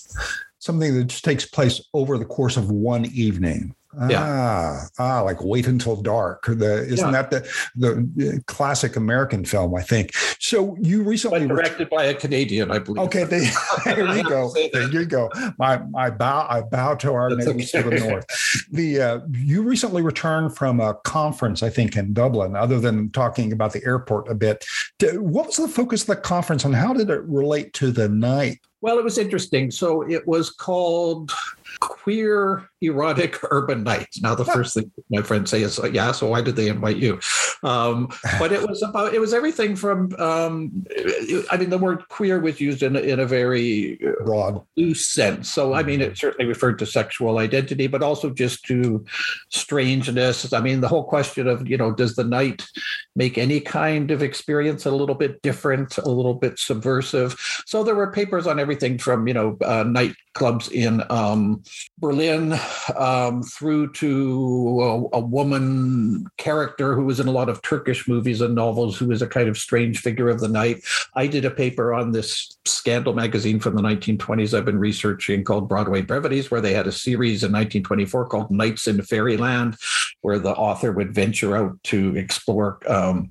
Something 0.61 0.95
that 0.95 1.09
just 1.09 1.25
takes 1.25 1.45
place 1.45 1.81
over 1.93 2.17
the 2.17 2.25
course 2.37 2.57
of 2.57 2.71
one 2.71 3.07
evening. 3.07 3.75
Yeah. 4.09 4.23
Ah, 4.25 4.89
ah, 4.99 5.23
like 5.23 5.43
wait 5.43 5.67
until 5.67 5.97
dark. 5.97 6.47
The 6.47 6.85
isn't 6.85 7.13
yeah. 7.13 7.23
that 7.23 7.31
the 7.31 7.49
the 7.77 8.37
uh, 8.37 8.41
classic 8.47 8.97
American 8.97 9.45
film? 9.45 9.75
I 9.75 9.83
think. 9.83 10.15
So 10.39 10.77
you 10.81 11.03
recently 11.03 11.47
but 11.47 11.55
directed 11.55 11.91
by 11.91 12.05
a 12.05 12.15
Canadian, 12.15 12.71
I 12.71 12.79
believe. 12.79 13.05
Okay, 13.07 13.25
they, 13.25 13.51
there 13.85 14.17
you 14.17 14.25
go. 14.25 14.53
There 14.73 14.91
you 14.91 15.05
go. 15.05 15.31
My 15.59 15.79
my 15.91 16.09
bow 16.09 16.47
I 16.49 16.63
bow 16.63 16.95
to 16.97 17.13
our 17.13 17.35
That's 17.35 17.47
neighbors 17.47 17.75
okay. 17.75 17.83
to 17.83 17.91
the 17.91 18.09
north. 18.09 18.27
The 18.71 19.01
uh, 19.01 19.21
you 19.33 19.63
recently 19.63 20.03
returned 20.03 20.57
from 20.57 20.81
a 20.81 20.95
conference, 21.05 21.63
I 21.63 21.69
think, 21.69 21.97
in 21.97 22.15
Dublin. 22.15 22.57
Other 22.57 22.81
than 22.81 23.11
talking 23.11 23.53
about 23.53 23.73
the 23.73 23.85
airport 23.85 24.31
a 24.31 24.35
bit, 24.35 24.65
what 25.01 25.47
was 25.47 25.57
the 25.57 25.69
focus 25.69 26.03
of 26.03 26.09
the 26.09 26.17
conference, 26.17 26.65
and 26.65 26.75
how 26.75 26.95
did 26.95 27.11
it 27.11 27.23
relate 27.25 27.73
to 27.75 27.91
the 27.93 28.09
night? 28.09 28.61
Well, 28.81 28.99
it 28.99 29.05
was 29.05 29.19
interesting. 29.19 29.71
So 29.71 30.03
it 30.03 30.27
was 30.27 30.51
called 30.51 31.33
queer 31.83 32.69
erotic 32.81 33.39
urban 33.51 33.83
nights. 33.83 34.23
Now, 34.23 34.37
the 34.37 34.45
first 34.45 34.75
thing 34.75 34.91
my 35.11 35.23
friends 35.23 35.51
say 35.51 35.63
is, 35.63 35.81
"Yeah, 35.93 36.13
so 36.13 36.29
why 36.29 36.41
did 36.41 36.55
they 36.55 36.69
invite 36.69 36.97
you?" 36.97 37.19
Um, 37.63 38.09
but 38.39 38.53
it 38.53 38.67
was 38.67 38.83
about 38.83 39.15
it 39.15 39.21
was 39.21 39.33
everything 39.33 39.77
from. 39.77 40.15
Um, 40.19 40.85
I 41.51 41.57
mean, 41.57 41.71
the 41.71 41.79
word 41.79 42.09
queer 42.09 42.41
was 42.41 42.61
used 42.61 42.83
in 42.83 42.97
in 42.97 43.21
a 43.21 43.27
very 43.27 43.99
broad, 44.25 44.63
loose 44.77 45.07
sense. 45.07 45.49
So, 45.49 45.75
I 45.75 45.83
mean, 45.83 46.01
it 46.01 46.19
certainly 46.19 46.47
referred 46.47 46.79
to 46.81 46.87
sexual 46.87 47.39
identity, 47.39 47.87
but 47.87 48.03
also 48.03 48.31
just 48.31 48.65
to 48.65 49.05
strangeness. 49.51 50.53
I 50.53 50.61
mean, 50.61 50.81
the 50.81 50.89
whole 50.89 51.05
question 51.05 51.47
of 51.47 51.69
you 51.69 51.77
know, 51.77 51.93
does 51.93 52.17
the 52.17 52.25
night 52.25 52.67
make 53.15 53.39
any 53.39 53.61
kind 53.61 54.11
of 54.11 54.23
experience 54.23 54.87
a 54.87 54.91
little 54.91 55.15
bit 55.15 55.41
different, 55.43 55.99
a 55.99 56.09
little 56.09 56.35
bit 56.35 56.59
subversive? 56.59 57.37
So 57.67 57.85
there 57.85 57.95
were 57.95 58.11
papers 58.11 58.47
on 58.47 58.59
everything 58.59 58.99
from 58.99 59.29
you 59.29 59.35
know 59.35 59.57
uh, 59.65 59.85
night 59.85 60.15
clubs 60.35 60.69
in 60.71 61.03
um, 61.11 61.63
Berlin 61.99 62.55
um, 62.97 63.43
through 63.43 63.93
to 63.93 65.09
a, 65.13 65.17
a, 65.17 65.21
woman 65.21 66.27
character 66.39 66.95
who 66.95 67.05
was 67.05 67.21
in 67.21 67.29
a 67.29 67.33
lot 67.33 67.49
of 67.49 67.52
Turkish 67.61 68.09
movies 68.09 68.41
and 68.41 68.55
novels, 68.55 68.97
who 68.97 69.11
is 69.11 69.21
a 69.21 69.27
kind 69.27 69.49
of 69.49 69.59
strange 69.59 69.99
figure 69.99 70.31
of 70.31 70.41
the 70.41 70.49
night. 70.49 70.83
I 71.15 71.27
did 71.27 71.45
a 71.45 71.51
paper 71.51 71.93
on 71.93 72.13
this 72.13 72.57
scandal 72.65 73.13
magazine 73.13 73.61
from 73.61 73.75
the 73.75 73.83
1920s 73.83 74.57
I've 74.57 74.65
been 74.65 74.79
researching 74.79 75.45
called 75.45 75.69
Broadway 75.69 76.03
Brevities, 76.03 76.51
where 76.51 76.61
they 76.61 76.73
had 76.73 76.87
a 76.87 76.93
series 76.93 77.43
in 77.43 77.53
1924 77.53 78.27
called 78.27 78.51
Nights 78.51 78.89
in 78.89 79.03
Fairyland, 79.03 79.77
where 80.23 80.39
the 80.39 80.55
author 80.55 80.93
would 80.93 81.15
venture 81.15 81.57
out 81.57 81.83
to 81.85 82.17
explore 82.17 82.79
um, 82.87 83.29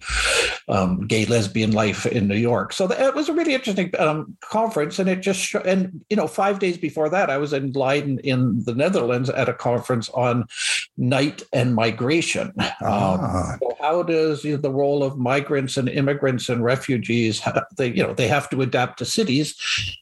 um, 0.72 1.06
gay 1.06 1.26
lesbian 1.26 1.72
life 1.72 2.06
in 2.06 2.28
New 2.28 2.38
York. 2.38 2.72
So 2.72 2.90
it 2.90 3.14
was 3.14 3.28
a 3.28 3.34
really 3.34 3.54
interesting 3.54 3.92
um, 4.00 4.38
conference, 4.40 5.00
and 5.00 5.10
it 5.10 5.22
just 5.22 5.54
and 5.54 6.04
you 6.10 6.16
know 6.16 6.28
five 6.28 6.60
days 6.60 6.78
before 6.78 7.10
that 7.10 7.30
I 7.30 7.38
was 7.38 7.52
in 7.52 7.74
Leiden 7.74 8.20
in 8.20 8.64
the 8.64 8.74
Netherlands 8.74 9.30
at 9.30 9.50
a 9.50 9.54
conference 9.54 10.10
on 10.10 10.46
night 10.98 11.44
and 11.54 11.76
migration. 11.76 12.54
Ah. 12.84 13.54
Um, 13.54 13.60
so 13.62 13.76
how 13.82 14.04
does 14.04 14.44
you 14.44 14.56
know, 14.56 14.62
the 14.62 14.72
role 14.72 15.04
of 15.04 15.18
migrants 15.18 15.76
and 15.78 15.90
immigrants 15.90 16.48
and 16.50 16.64
refugees? 16.64 17.40
How, 17.40 17.64
They 17.78 17.90
you 17.90 18.04
know 18.04 18.14
they 18.14 18.28
have 18.30 18.50
to 18.52 18.62
adapt 18.62 19.00
to 19.00 19.06
cities. 19.06 19.56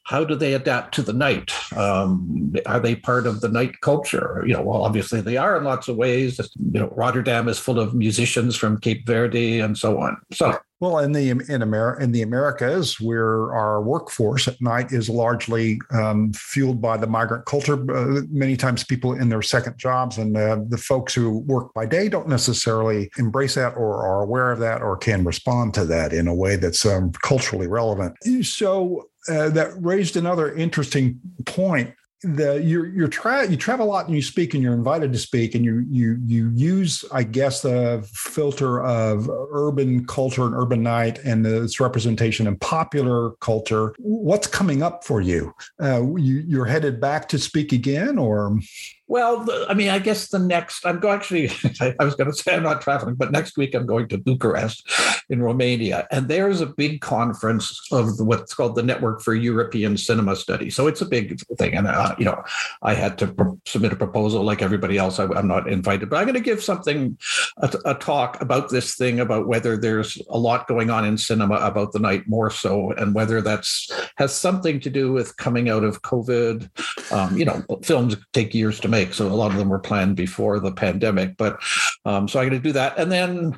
How 0.05 0.23
do 0.23 0.35
they 0.35 0.53
adapt 0.53 0.93
to 0.95 1.01
the 1.01 1.13
night? 1.13 1.51
Um, 1.75 2.53
are 2.65 2.79
they 2.79 2.95
part 2.95 3.25
of 3.25 3.41
the 3.41 3.49
night 3.49 3.81
culture? 3.81 4.43
You 4.45 4.53
know, 4.53 4.61
well, 4.61 4.83
obviously 4.83 5.21
they 5.21 5.37
are 5.37 5.57
in 5.57 5.63
lots 5.63 5.87
of 5.87 5.95
ways. 5.95 6.39
You 6.39 6.79
know, 6.81 6.93
Rotterdam 6.95 7.47
is 7.47 7.57
full 7.57 7.79
of 7.79 7.95
musicians 7.95 8.55
from 8.55 8.79
Cape 8.79 9.05
Verde 9.07 9.59
and 9.59 9.77
so 9.77 9.99
on. 9.99 10.17
So 10.31 10.58
well, 10.79 10.99
in 10.99 11.11
the 11.11 11.29
in 11.29 11.61
America 11.61 12.01
in 12.01 12.13
the 12.13 12.21
Americas, 12.21 12.99
where 13.01 13.53
our 13.53 13.81
workforce 13.81 14.47
at 14.47 14.61
night 14.61 14.93
is 14.93 15.09
largely 15.09 15.79
um, 15.91 16.31
fueled 16.33 16.81
by 16.81 16.95
the 16.95 17.07
migrant 17.07 17.45
culture. 17.45 17.73
Uh, 17.73 18.21
many 18.29 18.55
times, 18.55 18.83
people 18.85 19.13
in 19.13 19.27
their 19.27 19.41
second 19.41 19.77
jobs 19.77 20.17
and 20.17 20.37
uh, 20.37 20.59
the 20.69 20.77
folks 20.77 21.13
who 21.13 21.39
work 21.39 21.73
by 21.73 21.85
day 21.85 22.07
don't 22.07 22.29
necessarily 22.29 23.09
embrace 23.17 23.55
that 23.55 23.75
or 23.75 24.05
are 24.07 24.21
aware 24.23 24.51
of 24.51 24.59
that 24.59 24.81
or 24.81 24.95
can 24.95 25.25
respond 25.25 25.73
to 25.73 25.83
that 25.83 26.13
in 26.13 26.27
a 26.27 26.35
way 26.35 26.55
that's 26.55 26.85
um, 26.85 27.11
culturally 27.23 27.67
relevant. 27.67 28.15
So. 28.43 29.05
Uh, 29.27 29.49
that 29.49 29.69
raised 29.81 30.15
another 30.15 30.55
interesting 30.55 31.19
point 31.45 31.93
the 32.21 32.61
you're 32.61 32.87
you're 32.87 33.07
tra- 33.07 33.47
you 33.47 33.55
travel 33.55 33.85
a 33.85 33.89
lot 33.89 34.05
and 34.05 34.15
you 34.15 34.21
speak 34.21 34.53
and 34.53 34.61
you're 34.61 34.73
invited 34.73 35.13
to 35.13 35.19
speak 35.19 35.55
and 35.55 35.63
you 35.63 35.85
you 35.89 36.17
you 36.25 36.51
use 36.53 37.05
I 37.11 37.23
guess 37.23 37.61
the 37.61 38.05
filter 38.13 38.83
of 38.83 39.29
urban 39.29 40.05
culture 40.05 40.45
and 40.45 40.53
urban 40.53 40.83
night 40.83 41.19
and 41.19 41.45
its 41.45 41.79
representation 41.79 42.47
in 42.47 42.57
popular 42.57 43.31
culture. 43.39 43.95
What's 43.99 44.47
coming 44.47 44.83
up 44.83 45.03
for 45.05 45.21
you? 45.21 45.53
Uh, 45.81 46.15
you 46.17 46.43
you're 46.45 46.65
headed 46.65 46.99
back 46.99 47.29
to 47.29 47.39
speak 47.39 47.71
again 47.71 48.17
or? 48.17 48.57
Well, 49.09 49.43
I 49.67 49.73
mean, 49.73 49.89
I 49.89 49.97
guess 49.97 50.27
the 50.27 50.37
next, 50.37 50.85
I'm 50.85 50.99
going 50.99 51.15
actually, 51.15 51.49
I 51.99 52.05
was 52.05 52.13
going 52.13 52.29
to 52.29 52.37
say 52.37 52.53
I'm 52.53 52.61
not 52.61 52.79
traveling, 52.79 53.15
but 53.15 53.31
next 53.31 53.57
week 53.57 53.73
I'm 53.73 53.87
going 53.87 54.07
to 54.09 54.19
Bucharest 54.19 54.87
in 55.31 55.41
Romania. 55.41 56.07
And 56.11 56.27
there's 56.27 56.61
a 56.61 56.67
big 56.67 57.01
conference 57.01 57.81
of 57.91 58.19
what's 58.19 58.53
called 58.53 58.75
the 58.75 58.83
Network 58.83 59.21
for 59.21 59.33
European 59.33 59.97
Cinema 59.97 60.35
Studies. 60.35 60.75
So 60.75 60.85
it's 60.85 61.01
a 61.01 61.07
big 61.07 61.41
thing. 61.57 61.73
And, 61.73 61.87
uh, 61.87 62.13
you 62.19 62.25
know, 62.25 62.43
I 62.83 62.93
had 62.93 63.17
to 63.17 63.27
pr- 63.27 63.49
submit 63.65 63.93
a 63.93 63.95
proposal 63.95 64.43
like 64.43 64.61
everybody 64.61 64.99
else. 64.99 65.17
I, 65.17 65.23
am 65.23 65.47
not 65.47 65.67
invited, 65.67 66.11
but 66.11 66.17
I'm 66.17 66.25
going 66.25 66.35
to 66.35 66.39
give 66.39 66.61
something, 66.61 67.17
a, 67.57 67.73
a 67.85 67.95
talk 67.95 68.39
about 68.41 68.69
this 68.69 68.93
thing, 68.93 69.19
about 69.19 69.47
whether 69.47 69.75
there's 69.75 70.21
a 70.29 70.37
lot 70.37 70.67
going 70.67 70.91
on 70.91 71.03
in 71.03 71.17
cinema 71.17 71.55
about 71.55 71.93
the 71.93 71.99
night 71.99 72.27
more 72.27 72.51
so, 72.51 72.91
and 72.91 73.15
whether 73.15 73.41
that's 73.41 73.89
has 74.17 74.35
something 74.35 74.79
to 74.81 74.91
do 74.91 75.11
with 75.11 75.35
coming 75.37 75.67
out 75.67 75.83
of 75.83 76.03
COVID. 76.03 76.69
Um, 77.11 77.35
you 77.35 77.45
know, 77.45 77.63
films 77.81 78.15
take 78.33 78.53
years 78.53 78.79
to 78.81 78.87
make 78.87 78.98
make. 78.99 79.13
So 79.13 79.27
a 79.27 79.29
lot 79.29 79.51
of 79.51 79.57
them 79.57 79.69
were 79.69 79.79
planned 79.79 80.15
before 80.15 80.59
the 80.59 80.71
pandemic. 80.71 81.37
But 81.37 81.59
um, 82.05 82.27
so 82.27 82.39
I'm 82.39 82.49
going 82.49 82.61
to 82.61 82.67
do 82.67 82.73
that. 82.73 82.97
And 82.97 83.11
then 83.11 83.57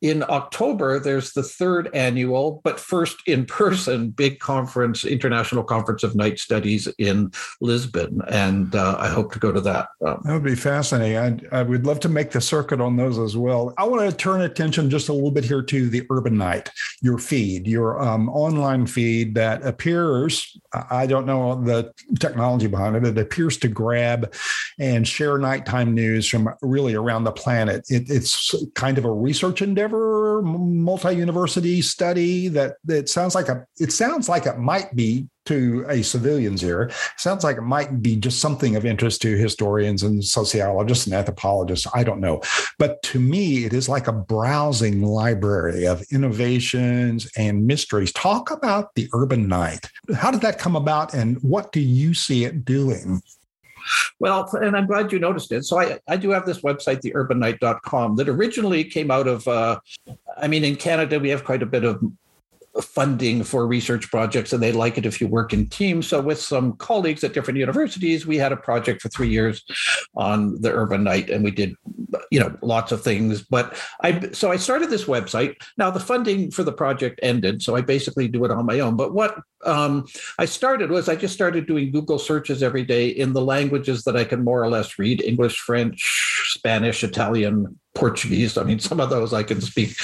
in 0.00 0.22
October, 0.28 1.00
there's 1.00 1.32
the 1.32 1.42
third 1.42 1.90
annual, 1.92 2.60
but 2.62 2.78
first 2.78 3.16
in 3.26 3.44
person, 3.46 4.10
big 4.10 4.38
conference, 4.38 5.04
International 5.04 5.64
Conference 5.64 6.04
of 6.04 6.14
Night 6.14 6.38
Studies 6.38 6.86
in 6.98 7.32
Lisbon. 7.60 8.20
And 8.30 8.74
uh, 8.74 8.96
I 8.98 9.08
hope 9.08 9.32
to 9.32 9.38
go 9.40 9.50
to 9.50 9.60
that. 9.62 9.88
Um, 10.06 10.20
that 10.24 10.32
would 10.34 10.44
be 10.44 10.54
fascinating. 10.54 11.48
I, 11.52 11.60
I 11.60 11.62
would 11.62 11.84
love 11.84 11.98
to 12.00 12.08
make 12.08 12.30
the 12.30 12.40
circuit 12.40 12.80
on 12.80 12.96
those 12.96 13.18
as 13.18 13.36
well. 13.36 13.74
I 13.76 13.84
want 13.84 14.08
to 14.08 14.16
turn 14.16 14.42
attention 14.42 14.88
just 14.88 15.08
a 15.08 15.12
little 15.12 15.32
bit 15.32 15.44
here 15.44 15.62
to 15.62 15.88
the 15.90 16.06
Urban 16.10 16.38
Night, 16.38 16.70
your 17.02 17.18
feed, 17.18 17.66
your 17.66 18.00
um, 18.00 18.28
online 18.28 18.86
feed 18.86 19.34
that 19.34 19.66
appears, 19.66 20.56
I 20.90 21.06
don't 21.06 21.26
know 21.26 21.60
the 21.60 21.92
technology 22.20 22.68
behind 22.68 22.94
it, 22.96 23.04
it 23.04 23.18
appears 23.18 23.56
to 23.58 23.68
grab 23.68 24.32
and 24.78 25.08
share 25.08 25.38
nighttime 25.38 25.92
news 25.92 26.28
from 26.28 26.48
really 26.62 26.94
around 26.94 27.24
the 27.24 27.32
planet. 27.32 27.84
It, 27.88 28.08
it's 28.08 28.54
kind 28.74 28.96
of 28.96 29.04
a 29.04 29.12
research 29.12 29.60
endeavor 29.60 29.87
ever 29.88 30.42
multi-university 30.42 31.80
study 31.80 32.48
that 32.48 32.76
it 32.88 33.08
sounds 33.08 33.34
like 33.34 33.48
a 33.48 33.66
it 33.78 33.92
sounds 33.92 34.28
like 34.28 34.46
it 34.46 34.58
might 34.58 34.94
be 34.94 35.26
to 35.46 35.86
a 35.88 36.02
civilian's 36.02 36.62
ear. 36.62 36.90
Sounds 37.16 37.42
like 37.42 37.56
it 37.56 37.62
might 37.62 38.02
be 38.02 38.16
just 38.16 38.38
something 38.38 38.76
of 38.76 38.84
interest 38.84 39.22
to 39.22 39.34
historians 39.34 40.02
and 40.02 40.22
sociologists 40.22 41.06
and 41.06 41.14
anthropologists. 41.14 41.86
I 41.94 42.04
don't 42.04 42.20
know. 42.20 42.42
But 42.78 43.02
to 43.04 43.18
me 43.18 43.64
it 43.64 43.72
is 43.72 43.88
like 43.88 44.08
a 44.08 44.12
browsing 44.12 45.00
library 45.02 45.86
of 45.86 46.04
innovations 46.12 47.30
and 47.38 47.66
mysteries. 47.66 48.12
Talk 48.12 48.50
about 48.50 48.94
the 48.94 49.08
urban 49.14 49.48
night. 49.48 49.88
How 50.14 50.30
did 50.30 50.42
that 50.42 50.58
come 50.58 50.76
about 50.76 51.14
and 51.14 51.42
what 51.42 51.72
do 51.72 51.80
you 51.80 52.12
see 52.12 52.44
it 52.44 52.66
doing 52.66 53.22
well, 54.18 54.48
and 54.60 54.76
I'm 54.76 54.86
glad 54.86 55.12
you 55.12 55.18
noticed 55.18 55.52
it. 55.52 55.64
So 55.64 55.78
I, 55.78 55.98
I 56.08 56.16
do 56.16 56.30
have 56.30 56.46
this 56.46 56.60
website, 56.62 57.00
theurbannight.com, 57.02 58.16
that 58.16 58.28
originally 58.28 58.84
came 58.84 59.10
out 59.10 59.28
of, 59.28 59.46
uh, 59.46 59.80
I 60.36 60.48
mean, 60.48 60.64
in 60.64 60.76
Canada, 60.76 61.18
we 61.20 61.30
have 61.30 61.44
quite 61.44 61.62
a 61.62 61.66
bit 61.66 61.84
of 61.84 62.02
funding 62.82 63.42
for 63.42 63.66
research 63.66 64.10
projects 64.10 64.52
and 64.52 64.62
they 64.62 64.72
like 64.72 64.98
it 64.98 65.06
if 65.06 65.20
you 65.20 65.26
work 65.26 65.52
in 65.52 65.66
teams. 65.68 66.06
So 66.06 66.20
with 66.20 66.40
some 66.40 66.74
colleagues 66.74 67.24
at 67.24 67.32
different 67.32 67.58
universities, 67.58 68.26
we 68.26 68.36
had 68.36 68.52
a 68.52 68.56
project 68.56 69.02
for 69.02 69.08
three 69.08 69.28
years 69.28 69.64
on 70.14 70.60
the 70.60 70.72
urban 70.72 71.04
night 71.04 71.30
and 71.30 71.42
we 71.42 71.50
did, 71.50 71.74
you 72.30 72.38
know, 72.38 72.56
lots 72.62 72.92
of 72.92 73.02
things. 73.02 73.42
But 73.42 73.76
I, 74.02 74.30
so 74.32 74.50
I 74.50 74.56
started 74.56 74.90
this 74.90 75.04
website. 75.04 75.56
Now 75.76 75.90
the 75.90 76.00
funding 76.00 76.50
for 76.50 76.62
the 76.62 76.72
project 76.72 77.20
ended. 77.22 77.62
So 77.62 77.74
I 77.76 77.80
basically 77.80 78.28
do 78.28 78.44
it 78.44 78.50
on 78.50 78.66
my 78.66 78.80
own. 78.80 78.96
But 78.96 79.12
what 79.12 79.40
um, 79.64 80.06
I 80.38 80.44
started 80.44 80.90
was 80.90 81.08
I 81.08 81.16
just 81.16 81.34
started 81.34 81.66
doing 81.66 81.90
Google 81.90 82.18
searches 82.18 82.62
every 82.62 82.84
day 82.84 83.08
in 83.08 83.32
the 83.32 83.42
languages 83.42 84.04
that 84.04 84.16
I 84.16 84.24
can 84.24 84.44
more 84.44 84.62
or 84.62 84.68
less 84.68 84.98
read 84.98 85.22
English, 85.22 85.58
French, 85.58 86.44
Spanish, 86.50 87.02
Italian, 87.02 87.78
Portuguese. 87.94 88.56
I 88.56 88.62
mean, 88.62 88.78
some 88.78 89.00
of 89.00 89.10
those 89.10 89.32
I 89.32 89.42
can 89.42 89.60
speak 89.60 89.96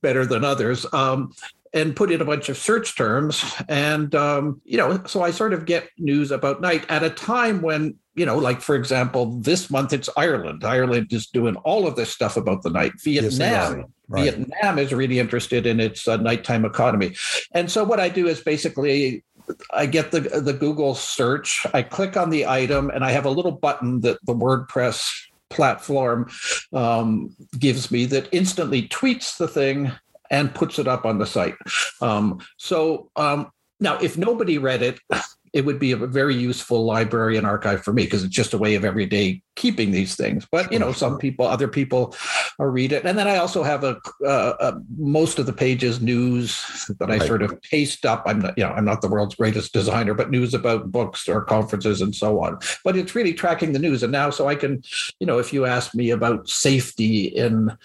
better 0.00 0.24
than 0.24 0.44
others. 0.44 0.86
Um, 0.92 1.32
and 1.74 1.94
put 1.96 2.10
in 2.10 2.20
a 2.20 2.24
bunch 2.24 2.48
of 2.48 2.56
search 2.56 2.96
terms. 2.96 3.44
And, 3.68 4.14
um, 4.14 4.62
you 4.64 4.78
know, 4.78 5.02
so 5.06 5.22
I 5.22 5.32
sort 5.32 5.52
of 5.52 5.66
get 5.66 5.90
news 5.98 6.30
about 6.30 6.60
night 6.60 6.86
at 6.88 7.02
a 7.02 7.10
time 7.10 7.60
when, 7.60 7.96
you 8.14 8.24
know, 8.24 8.38
like 8.38 8.60
for 8.60 8.76
example, 8.76 9.40
this 9.40 9.70
month 9.70 9.92
it's 9.92 10.08
Ireland. 10.16 10.64
Ireland 10.64 11.12
is 11.12 11.26
doing 11.26 11.56
all 11.56 11.86
of 11.86 11.96
this 11.96 12.10
stuff 12.10 12.36
about 12.36 12.62
the 12.62 12.70
night. 12.70 12.92
Vietnam. 13.02 13.78
Yes, 13.78 13.86
right. 14.08 14.22
Vietnam 14.22 14.78
is 14.78 14.94
really 14.94 15.18
interested 15.18 15.66
in 15.66 15.80
its 15.80 16.06
uh, 16.06 16.16
nighttime 16.16 16.64
economy. 16.64 17.16
And 17.52 17.70
so 17.70 17.82
what 17.82 17.98
I 17.98 18.08
do 18.08 18.28
is 18.28 18.40
basically 18.40 19.24
I 19.72 19.86
get 19.86 20.10
the 20.12 20.20
the 20.20 20.54
Google 20.54 20.94
search, 20.94 21.66
I 21.74 21.82
click 21.82 22.16
on 22.16 22.30
the 22.30 22.46
item, 22.46 22.88
and 22.88 23.04
I 23.04 23.10
have 23.10 23.26
a 23.26 23.30
little 23.30 23.52
button 23.52 24.00
that 24.00 24.18
the 24.24 24.34
WordPress 24.34 25.10
platform 25.50 26.30
um, 26.72 27.34
gives 27.58 27.90
me 27.90 28.06
that 28.06 28.28
instantly 28.32 28.88
tweets 28.88 29.36
the 29.36 29.48
thing 29.48 29.92
and 30.34 30.52
puts 30.52 30.80
it 30.80 30.88
up 30.88 31.06
on 31.06 31.18
the 31.18 31.26
site. 31.26 31.54
Um, 32.00 32.40
so 32.58 33.08
um, 33.14 33.52
now, 33.78 33.98
if 33.98 34.18
nobody 34.18 34.58
read 34.58 34.82
it, 34.82 34.98
it 35.54 35.64
would 35.64 35.78
be 35.78 35.92
a 35.92 35.96
very 35.96 36.34
useful 36.34 36.84
library 36.84 37.36
and 37.36 37.46
archive 37.46 37.82
for 37.82 37.92
me 37.92 38.02
because 38.02 38.24
it's 38.24 38.34
just 38.34 38.52
a 38.52 38.58
way 38.58 38.74
of 38.74 38.84
every 38.84 39.06
day 39.06 39.40
keeping 39.54 39.92
these 39.92 40.16
things. 40.16 40.46
But 40.50 40.72
you 40.72 40.80
know, 40.80 40.90
some 40.90 41.16
people, 41.16 41.46
other 41.46 41.68
people, 41.68 42.16
uh, 42.58 42.64
read 42.64 42.90
it, 42.92 43.04
and 43.04 43.16
then 43.16 43.28
I 43.28 43.36
also 43.36 43.62
have 43.62 43.84
a, 43.84 44.00
uh, 44.26 44.54
a 44.58 44.74
most 44.98 45.38
of 45.38 45.46
the 45.46 45.52
pages 45.52 46.02
news 46.02 46.60
that 46.98 47.08
I 47.08 47.18
right. 47.18 47.26
sort 47.26 47.42
of 47.42 47.62
paste 47.62 48.04
up. 48.04 48.24
I'm 48.26 48.40
not, 48.40 48.58
you 48.58 48.64
know, 48.64 48.70
I'm 48.70 48.84
not 48.84 49.00
the 49.00 49.08
world's 49.08 49.36
greatest 49.36 49.72
designer, 49.72 50.12
but 50.12 50.28
news 50.28 50.54
about 50.54 50.90
books 50.90 51.28
or 51.28 51.42
conferences 51.42 52.00
and 52.00 52.14
so 52.14 52.42
on. 52.42 52.58
But 52.82 52.96
it's 52.96 53.14
really 53.14 53.32
tracking 53.32 53.72
the 53.72 53.78
news, 53.78 54.02
and 54.02 54.10
now 54.10 54.30
so 54.30 54.48
I 54.48 54.56
can, 54.56 54.82
you 55.20 55.26
know, 55.26 55.38
if 55.38 55.52
you 55.52 55.66
ask 55.66 55.94
me 55.94 56.10
about 56.10 56.48
safety 56.48 57.26
in 57.26 57.76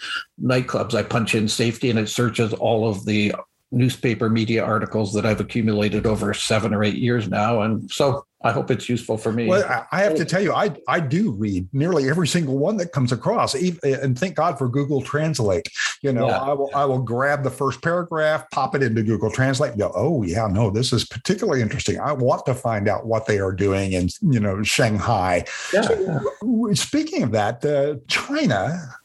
nightclubs, 0.41 0.95
I 0.95 1.03
punch 1.03 1.35
in 1.35 1.47
safety 1.47 1.91
and 1.91 1.99
it 1.99 2.09
searches 2.09 2.51
all 2.53 2.89
of 2.89 3.05
the 3.05 3.33
newspaper 3.71 4.29
media 4.29 4.63
articles 4.63 5.13
that 5.13 5.25
I've 5.25 5.39
accumulated 5.39 6.05
over 6.05 6.33
seven 6.33 6.73
or 6.73 6.83
eight 6.83 6.95
years 6.95 7.27
now. 7.29 7.61
And 7.61 7.89
so 7.91 8.25
I 8.41 8.51
hope 8.51 8.71
it's 8.71 8.87
useful 8.87 9.17
for 9.17 9.33
me. 9.33 9.47
Well, 9.47 9.85
I 9.91 10.01
have 10.01 10.15
to 10.15 10.23
tell 10.23 10.41
you, 10.41 10.53
I 10.53 10.73
I 10.87 11.01
do 11.01 11.31
read 11.31 11.67
nearly 11.73 12.09
every 12.09 12.27
single 12.27 12.57
one 12.57 12.77
that 12.77 12.93
comes 12.93 13.11
across, 13.11 13.53
and 13.53 14.17
thank 14.17 14.35
God 14.35 14.57
for 14.57 14.69
Google 14.69 15.01
Translate. 15.01 15.67
You 16.01 16.13
know, 16.13 16.27
yeah. 16.27 16.39
I 16.39 16.53
will 16.53 16.69
I 16.73 16.85
will 16.85 17.01
grab 17.01 17.43
the 17.43 17.49
first 17.49 17.81
paragraph, 17.81 18.49
pop 18.51 18.75
it 18.75 18.83
into 18.83 19.03
Google 19.03 19.29
Translate, 19.29 19.71
and 19.71 19.79
go, 19.79 19.91
oh 19.93 20.23
yeah, 20.23 20.47
no, 20.47 20.69
this 20.69 20.93
is 20.93 21.05
particularly 21.05 21.61
interesting. 21.61 21.99
I 21.99 22.13
want 22.13 22.45
to 22.45 22.55
find 22.55 22.87
out 22.87 23.05
what 23.05 23.25
they 23.25 23.39
are 23.39 23.51
doing 23.51 23.91
in 23.91 24.07
you 24.21 24.39
know 24.39 24.63
Shanghai. 24.63 25.43
Yeah. 25.73 25.81
So, 25.81 26.73
speaking 26.75 27.23
of 27.23 27.31
that, 27.31 27.65
uh, 27.65 27.95
China 28.07 28.99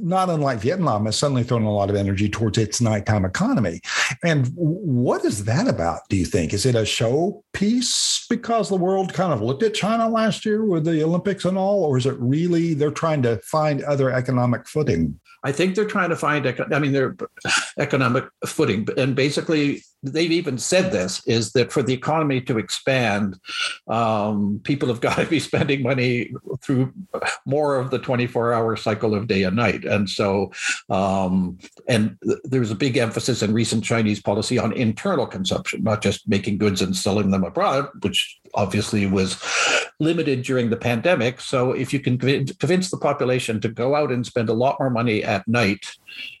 not 0.00 0.30
unlike 0.30 0.58
Vietnam, 0.58 1.04
has 1.06 1.16
suddenly 1.16 1.42
thrown 1.42 1.62
a 1.62 1.72
lot 1.72 1.90
of 1.90 1.96
energy 1.96 2.28
towards 2.28 2.58
its 2.58 2.80
nighttime 2.80 3.24
economy. 3.24 3.80
And 4.24 4.50
what 4.54 5.24
is 5.24 5.44
that 5.44 5.68
about, 5.68 6.08
do 6.08 6.16
you 6.16 6.24
think? 6.24 6.52
Is 6.52 6.66
it 6.66 6.74
a 6.74 6.82
showpiece 6.82 8.28
because 8.28 8.68
the 8.68 8.76
world 8.80 9.12
kind 9.12 9.32
of 9.32 9.42
looked 9.42 9.62
at 9.62 9.74
China 9.74 10.08
last 10.08 10.44
year 10.44 10.64
with 10.64 10.84
the 10.84 11.02
Olympics 11.02 11.44
and 11.44 11.56
all? 11.56 11.84
Or 11.84 11.98
is 11.98 12.06
it 12.06 12.16
really 12.18 12.74
they're 12.74 12.90
trying 12.90 13.22
to 13.22 13.38
find 13.38 13.82
other 13.82 14.10
economic 14.10 14.66
footing? 14.66 15.20
I 15.42 15.52
think 15.52 15.74
they're 15.74 15.86
trying 15.86 16.10
to 16.10 16.16
find, 16.16 16.46
I 16.46 16.78
mean, 16.78 16.92
they're 16.92 17.16
economic 17.78 18.24
footing. 18.46 18.86
And 18.96 19.14
basically, 19.14 19.82
they've 20.02 20.32
even 20.32 20.56
said 20.58 20.92
this 20.92 21.26
is 21.26 21.52
that 21.52 21.72
for 21.72 21.82
the 21.82 21.92
economy 21.92 22.40
to 22.42 22.58
expand, 22.58 23.38
um, 23.88 24.60
people 24.64 24.88
have 24.88 25.00
got 25.08 25.16
to 25.16 25.26
be 25.26 25.40
spending 25.40 25.82
money 25.82 26.32
through 26.62 26.92
more 27.46 27.76
of 27.76 27.90
the 27.90 27.98
24 27.98 28.52
hour 28.52 28.76
cycle 28.76 29.14
of 29.14 29.26
day 29.26 29.42
and 29.42 29.56
night. 29.56 29.84
And 29.84 30.08
so, 30.08 30.52
um, 30.88 31.58
and 31.88 32.16
there's 32.44 32.70
a 32.70 32.76
big 32.76 32.96
emphasis 32.96 33.42
in 33.42 33.52
recent 33.52 33.84
Chinese 33.84 34.20
policy 34.20 34.58
on 34.58 34.72
internal 34.72 35.26
consumption, 35.26 35.82
not 35.82 36.02
just 36.02 36.28
making 36.28 36.58
goods 36.58 36.82
and 36.82 36.96
selling 36.96 37.30
them 37.30 37.44
abroad, 37.44 37.88
which 38.02 38.39
obviously 38.54 39.06
was 39.06 39.42
limited 40.00 40.42
during 40.42 40.70
the 40.70 40.76
pandemic. 40.76 41.40
So 41.40 41.72
if 41.72 41.92
you 41.92 42.00
can 42.00 42.18
convince 42.18 42.90
the 42.90 42.96
population 42.96 43.60
to 43.60 43.68
go 43.68 43.94
out 43.94 44.10
and 44.10 44.26
spend 44.26 44.48
a 44.48 44.54
lot 44.54 44.76
more 44.80 44.90
money 44.90 45.22
at 45.22 45.46
night, 45.46 45.86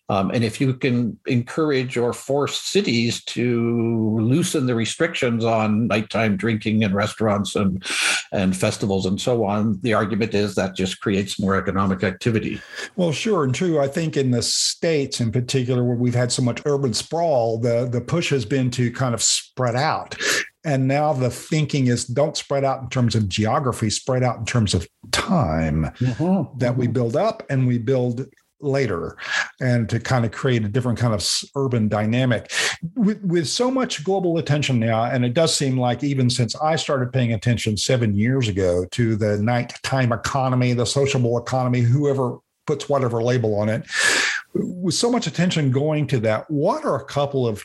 um, 0.08 0.32
and 0.32 0.42
if 0.42 0.60
you 0.60 0.74
can 0.74 1.16
encourage 1.26 1.96
or 1.96 2.12
force 2.12 2.60
cities 2.60 3.22
to 3.26 4.18
loosen 4.18 4.66
the 4.66 4.74
restrictions 4.74 5.44
on 5.44 5.86
nighttime 5.86 6.36
drinking 6.36 6.82
in 6.82 6.92
restaurants 6.92 7.54
and 7.54 7.84
and 8.32 8.56
festivals 8.56 9.06
and 9.06 9.20
so 9.20 9.44
on, 9.44 9.78
the 9.82 9.94
argument 9.94 10.34
is 10.34 10.56
that 10.56 10.74
just 10.74 11.00
creates 11.00 11.38
more 11.38 11.54
economic 11.54 12.02
activity. 12.02 12.60
Well, 12.96 13.12
sure 13.12 13.44
and 13.44 13.54
true. 13.54 13.78
I 13.78 13.86
think 13.86 14.16
in 14.16 14.32
the 14.32 14.42
states, 14.42 15.20
in 15.20 15.30
particular, 15.30 15.84
where 15.84 15.96
we've 15.96 16.14
had 16.14 16.32
so 16.32 16.42
much 16.42 16.60
urban 16.64 16.92
sprawl, 16.92 17.58
the 17.58 17.88
the 17.88 18.00
push 18.00 18.30
has 18.30 18.44
been 18.44 18.70
to 18.72 18.90
kind 18.90 19.14
of 19.14 19.22
spread 19.22 19.76
out. 19.76 20.16
And 20.64 20.86
now 20.86 21.12
the 21.12 21.30
thinking 21.30 21.86
is 21.86 22.04
don't 22.04 22.36
spread 22.36 22.64
out 22.64 22.82
in 22.82 22.88
terms 22.90 23.14
of 23.14 23.28
geography, 23.28 23.88
spread 23.90 24.22
out 24.22 24.38
in 24.38 24.44
terms 24.44 24.74
of 24.74 24.86
time 25.10 25.84
mm-hmm. 25.98 26.58
that 26.58 26.76
we 26.76 26.86
build 26.86 27.16
up 27.16 27.42
and 27.48 27.66
we 27.66 27.78
build 27.78 28.26
later 28.62 29.16
and 29.60 29.88
to 29.88 29.98
kind 29.98 30.24
of 30.24 30.32
create 30.32 30.64
a 30.64 30.68
different 30.68 30.98
kind 30.98 31.14
of 31.14 31.26
urban 31.56 31.88
dynamic 31.88 32.52
with, 32.94 33.22
with 33.22 33.48
so 33.48 33.70
much 33.70 34.04
global 34.04 34.38
attention 34.38 34.78
now 34.78 35.04
and 35.04 35.24
it 35.24 35.34
does 35.34 35.54
seem 35.54 35.78
like 35.78 36.04
even 36.04 36.28
since 36.28 36.54
i 36.56 36.76
started 36.76 37.12
paying 37.12 37.32
attention 37.32 37.76
seven 37.76 38.14
years 38.14 38.48
ago 38.48 38.84
to 38.90 39.16
the 39.16 39.38
nighttime 39.38 40.12
economy 40.12 40.72
the 40.72 40.84
sociable 40.84 41.38
economy 41.38 41.80
whoever 41.80 42.36
puts 42.66 42.88
whatever 42.88 43.22
label 43.22 43.58
on 43.58 43.68
it 43.68 43.84
with 44.54 44.94
so 44.94 45.10
much 45.10 45.26
attention 45.26 45.70
going 45.70 46.06
to 46.06 46.18
that 46.20 46.48
what 46.50 46.84
are 46.84 46.96
a 46.96 47.04
couple 47.04 47.46
of 47.46 47.64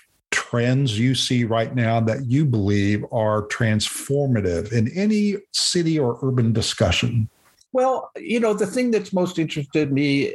trends 0.56 0.98
you 0.98 1.14
see 1.14 1.44
right 1.44 1.76
now 1.76 2.00
that 2.00 2.28
you 2.28 2.46
believe 2.46 3.04
are 3.12 3.46
transformative 3.48 4.72
in 4.72 4.88
any 4.96 5.36
city 5.52 6.00
or 6.00 6.18
urban 6.22 6.54
discussion? 6.54 7.28
Well, 7.74 8.10
you 8.16 8.40
know, 8.40 8.54
the 8.54 8.66
thing 8.66 8.92
that's 8.92 9.12
most 9.12 9.38
interested 9.38 9.92
me 9.92 10.34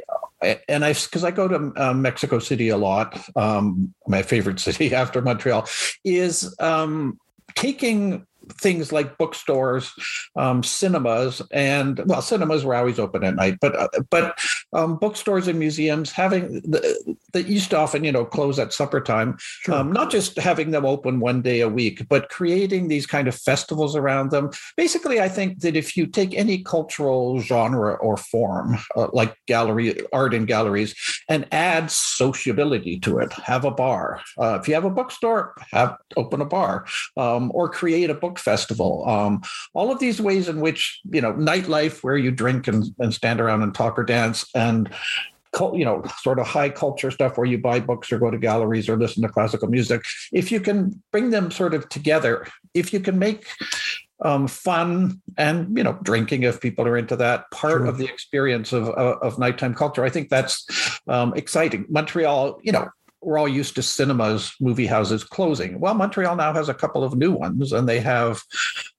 and 0.67 0.85
I, 0.85 0.93
because 0.93 1.23
I 1.23 1.31
go 1.31 1.47
to 1.47 1.73
um, 1.75 2.01
Mexico 2.03 2.37
City 2.37 2.69
a 2.69 2.77
lot, 2.77 3.19
um, 3.35 3.93
my 4.07 4.21
favorite 4.21 4.59
city 4.67 4.93
after 4.93 5.23
Montreal, 5.23 5.67
is 6.03 6.55
um, 6.59 7.19
taking 7.55 8.27
things 8.49 8.91
like 8.91 9.17
bookstores, 9.17 9.91
um, 10.35 10.63
cinemas, 10.63 11.41
and 11.51 12.01
well, 12.05 12.21
cinemas 12.21 12.65
were 12.65 12.75
always 12.75 12.99
open 12.99 13.23
at 13.23 13.35
night, 13.35 13.57
but 13.61 13.75
uh, 13.75 13.87
but 14.09 14.37
um, 14.73 14.97
bookstores 14.97 15.47
and 15.47 15.59
museums 15.59 16.11
having 16.11 16.53
the, 16.61 17.15
the 17.33 17.45
East 17.47 17.73
often 17.73 18.03
you 18.03 18.11
know 18.11 18.25
close 18.25 18.59
at 18.59 18.73
supper 18.73 19.01
time. 19.01 19.37
Sure. 19.39 19.75
Um, 19.75 19.91
not 19.91 20.11
just 20.11 20.37
having 20.37 20.71
them 20.71 20.85
open 20.85 21.19
one 21.19 21.41
day 21.41 21.61
a 21.61 21.69
week, 21.69 22.07
but 22.09 22.29
creating 22.29 22.87
these 22.87 23.05
kind 23.05 23.27
of 23.27 23.35
festivals 23.35 23.95
around 23.95 24.31
them. 24.31 24.49
Basically, 24.77 25.21
I 25.21 25.29
think 25.29 25.59
that 25.59 25.75
if 25.75 25.95
you 25.95 26.05
take 26.07 26.33
any 26.33 26.63
cultural 26.63 27.39
genre 27.41 27.93
or 27.95 28.17
form, 28.17 28.77
uh, 28.95 29.07
like 29.13 29.35
gallery 29.47 29.99
art 30.13 30.33
in 30.33 30.45
galleries, 30.45 30.95
and 31.29 31.47
add 31.51 31.91
sociability 31.91 32.99
to 32.99 33.19
it, 33.19 33.31
have 33.33 33.65
a 33.65 33.71
bar. 33.71 34.21
Uh, 34.39 34.57
if 34.61 34.67
you 34.67 34.73
have 34.73 34.85
a 34.85 34.89
bookstore, 34.89 35.53
have 35.71 35.97
open 36.17 36.41
a 36.41 36.45
bar, 36.45 36.85
um, 37.17 37.51
or 37.53 37.69
create 37.69 38.09
a 38.09 38.13
book 38.13 38.30
festival. 38.39 39.07
Um, 39.07 39.41
all 39.73 39.91
of 39.91 39.99
these 39.99 40.21
ways 40.21 40.47
in 40.47 40.61
which 40.61 40.99
you 41.11 41.21
know 41.21 41.33
nightlife, 41.33 42.03
where 42.03 42.17
you 42.17 42.31
drink 42.31 42.67
and, 42.67 42.85
and 42.99 43.13
stand 43.13 43.39
around 43.39 43.63
and 43.63 43.73
talk 43.73 43.97
or 43.97 44.03
dance, 44.03 44.45
and 44.55 44.89
you 45.73 45.85
know 45.85 46.03
sort 46.21 46.39
of 46.39 46.47
high 46.47 46.69
culture 46.69 47.11
stuff 47.11 47.37
where 47.37 47.47
you 47.47 47.57
buy 47.57 47.79
books 47.79 48.11
or 48.11 48.19
go 48.19 48.31
to 48.31 48.37
galleries 48.37 48.87
or 48.87 48.97
listen 48.97 49.21
to 49.23 49.29
classical 49.29 49.67
music. 49.67 50.01
If 50.31 50.51
you 50.51 50.59
can 50.59 51.01
bring 51.11 51.29
them 51.29 51.51
sort 51.51 51.73
of 51.73 51.89
together, 51.89 52.47
if 52.73 52.93
you 52.93 52.99
can 52.99 53.19
make 53.19 53.47
um, 54.23 54.47
fun 54.47 55.21
and 55.37 55.75
you 55.75 55.83
know 55.83 55.97
drinking 56.03 56.43
if 56.43 56.61
people 56.61 56.85
are 56.85 56.97
into 56.97 57.15
that 57.15 57.49
part 57.51 57.79
sure. 57.79 57.85
of 57.85 57.97
the 57.97 58.05
experience 58.05 58.71
of, 58.71 58.89
of, 58.89 59.17
of 59.21 59.39
nighttime 59.39 59.73
culture. 59.73 60.03
I 60.03 60.09
think 60.09 60.29
that's 60.29 60.65
um, 61.07 61.33
exciting. 61.35 61.85
Montreal, 61.89 62.59
you 62.61 62.71
know, 62.71 62.89
we're 63.21 63.37
all 63.37 63.47
used 63.47 63.75
to 63.75 63.83
cinemas, 63.83 64.53
movie 64.59 64.87
houses 64.87 65.23
closing. 65.23 65.79
Well, 65.79 65.93
Montreal 65.93 66.35
now 66.35 66.53
has 66.53 66.69
a 66.69 66.73
couple 66.73 67.03
of 67.03 67.15
new 67.15 67.31
ones, 67.31 67.71
and 67.71 67.87
they 67.87 67.99
have 67.99 68.41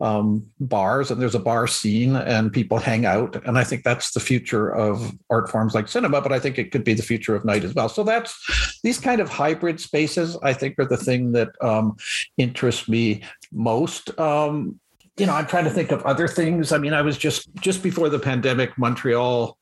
um, 0.00 0.46
bars, 0.60 1.10
and 1.10 1.20
there's 1.20 1.34
a 1.34 1.40
bar 1.40 1.66
scene, 1.66 2.16
and 2.16 2.52
people 2.52 2.78
hang 2.78 3.04
out. 3.04 3.44
And 3.46 3.58
I 3.58 3.64
think 3.64 3.82
that's 3.82 4.12
the 4.12 4.20
future 4.20 4.68
of 4.70 5.12
art 5.28 5.50
forms 5.50 5.74
like 5.74 5.88
cinema, 5.88 6.20
but 6.20 6.32
I 6.32 6.38
think 6.38 6.58
it 6.58 6.70
could 6.70 6.84
be 6.84 6.94
the 6.94 7.02
future 7.02 7.34
of 7.34 7.44
night 7.44 7.64
as 7.64 7.74
well. 7.74 7.88
So 7.88 8.04
that's 8.04 8.80
these 8.82 8.98
kind 8.98 9.20
of 9.20 9.28
hybrid 9.28 9.80
spaces. 9.80 10.36
I 10.42 10.52
think 10.52 10.78
are 10.78 10.84
the 10.84 10.96
thing 10.96 11.32
that 11.32 11.50
um, 11.60 11.96
interests 12.38 12.88
me 12.88 13.22
most. 13.52 14.18
Um, 14.18 14.78
you 15.22 15.26
know, 15.26 15.34
I'm 15.34 15.46
trying 15.46 15.62
to 15.62 15.70
think 15.70 15.92
of 15.92 16.02
other 16.02 16.26
things. 16.26 16.72
I 16.72 16.78
mean, 16.78 16.92
I 16.92 17.00
was 17.00 17.16
just 17.16 17.48
just 17.54 17.80
before 17.80 18.08
the 18.08 18.18
pandemic, 18.18 18.76
Montreal 18.76 19.56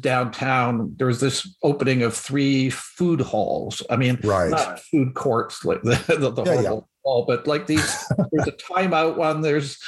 downtown. 0.00 0.92
There 0.96 1.06
was 1.06 1.20
this 1.20 1.56
opening 1.62 2.02
of 2.02 2.16
three 2.16 2.70
food 2.70 3.20
halls. 3.20 3.80
I 3.88 3.94
mean, 3.94 4.18
right. 4.24 4.50
not 4.50 4.80
food 4.80 5.14
courts 5.14 5.64
like 5.64 5.82
the, 5.82 5.94
the, 6.18 6.30
the 6.30 6.42
yeah, 6.42 6.60
yeah. 6.62 6.80
Hall, 7.04 7.24
but 7.28 7.46
like 7.46 7.68
these. 7.68 8.04
there's 8.32 8.48
a 8.48 8.52
timeout 8.72 9.16
one. 9.16 9.40
There's 9.40 9.78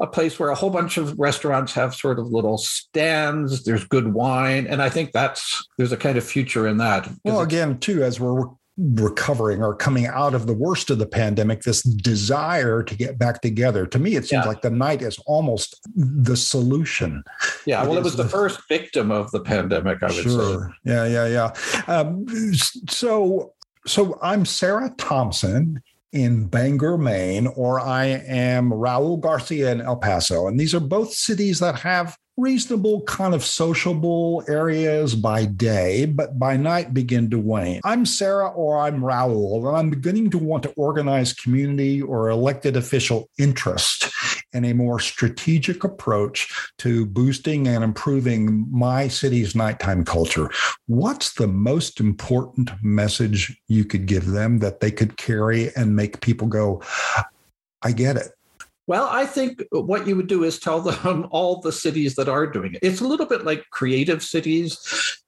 a 0.00 0.06
place 0.08 0.40
where 0.40 0.48
a 0.48 0.54
whole 0.56 0.70
bunch 0.70 0.96
of 0.96 1.16
restaurants 1.16 1.72
have 1.74 1.94
sort 1.94 2.18
of 2.18 2.26
little 2.26 2.58
stands. 2.58 3.62
There's 3.62 3.84
good 3.84 4.12
wine, 4.12 4.66
and 4.66 4.82
I 4.82 4.88
think 4.88 5.12
that's 5.12 5.64
there's 5.78 5.92
a 5.92 5.96
kind 5.96 6.18
of 6.18 6.24
future 6.24 6.66
in 6.66 6.78
that. 6.78 7.08
Well, 7.24 7.40
again, 7.40 7.78
too, 7.78 8.02
as 8.02 8.18
we're 8.18 8.46
recovering 8.94 9.62
or 9.62 9.74
coming 9.74 10.06
out 10.06 10.34
of 10.34 10.46
the 10.46 10.52
worst 10.52 10.90
of 10.90 10.98
the 10.98 11.06
pandemic, 11.06 11.62
this 11.62 11.82
desire 11.82 12.82
to 12.82 12.94
get 12.94 13.18
back 13.18 13.40
together. 13.40 13.86
To 13.86 13.98
me, 13.98 14.16
it 14.16 14.26
seems 14.26 14.44
yeah. 14.44 14.48
like 14.48 14.62
the 14.62 14.70
night 14.70 15.02
is 15.02 15.18
almost 15.26 15.80
the 15.94 16.36
solution. 16.36 17.22
Yeah, 17.66 17.82
well, 17.82 17.94
it, 17.94 17.98
it 17.98 18.04
was 18.04 18.16
the, 18.16 18.24
the, 18.24 18.28
first 18.28 18.60
victim 18.68 19.10
of 19.10 19.30
the 19.30 19.40
pandemic, 19.40 20.02
I 20.02 20.06
would 20.06 20.14
sure. 20.14 20.74
say. 20.84 20.90
Yeah, 20.90 21.06
yeah, 21.06 21.26
yeah. 21.26 21.84
Um, 21.86 22.26
so, 22.88 23.54
so 23.86 24.18
I'm 24.22 24.44
Sarah 24.44 24.92
Thompson 24.98 25.80
in 26.12 26.46
Bangor, 26.46 26.98
Maine, 26.98 27.46
or 27.48 27.80
I 27.80 28.06
am 28.06 28.70
Raul 28.70 29.20
Garcia 29.20 29.72
in 29.72 29.80
El 29.80 29.96
Paso. 29.96 30.46
And 30.46 30.58
these 30.58 30.74
are 30.74 30.80
both 30.80 31.12
cities 31.12 31.58
that 31.60 31.78
have 31.80 32.16
reasonable 32.36 33.02
kind 33.02 33.34
of 33.34 33.44
sociable 33.44 34.42
areas 34.48 35.14
by 35.14 35.44
day, 35.44 36.06
but 36.06 36.38
by 36.38 36.56
night 36.56 36.94
begin 36.94 37.28
to 37.30 37.38
wane. 37.38 37.80
I'm 37.84 38.06
Sarah 38.06 38.48
or 38.48 38.78
I'm 38.78 39.00
Raul, 39.00 39.68
and 39.68 39.76
I'm 39.76 39.90
beginning 39.90 40.30
to 40.30 40.38
want 40.38 40.62
to 40.62 40.70
organize 40.70 41.34
community 41.34 42.00
or 42.00 42.30
elected 42.30 42.76
official 42.76 43.28
interest 43.38 44.10
and 44.54 44.66
a 44.66 44.72
more 44.72 45.00
strategic 45.00 45.84
approach 45.84 46.70
to 46.78 47.06
boosting 47.06 47.68
and 47.68 47.84
improving 47.84 48.66
my 48.70 49.08
city's 49.08 49.54
nighttime 49.54 50.04
culture. 50.04 50.50
What's 50.86 51.34
the 51.34 51.48
most 51.48 52.00
important 52.00 52.70
message 52.82 53.58
you 53.68 53.84
could 53.84 54.06
give 54.06 54.26
them 54.26 54.58
that 54.58 54.80
they 54.80 54.90
could 54.90 55.16
carry 55.16 55.74
and 55.74 55.96
make 55.96 56.20
people 56.20 56.48
go, 56.48 56.82
I 57.82 57.92
get 57.92 58.16
it? 58.16 58.32
Well, 58.86 59.08
I 59.08 59.26
think 59.26 59.62
what 59.70 60.06
you 60.06 60.16
would 60.16 60.26
do 60.26 60.42
is 60.42 60.58
tell 60.58 60.80
them 60.80 61.26
all 61.30 61.60
the 61.60 61.72
cities 61.72 62.16
that 62.16 62.28
are 62.28 62.46
doing 62.46 62.74
it. 62.74 62.80
It's 62.82 63.00
a 63.00 63.06
little 63.06 63.26
bit 63.26 63.44
like 63.44 63.70
creative 63.70 64.22
cities. 64.22 64.78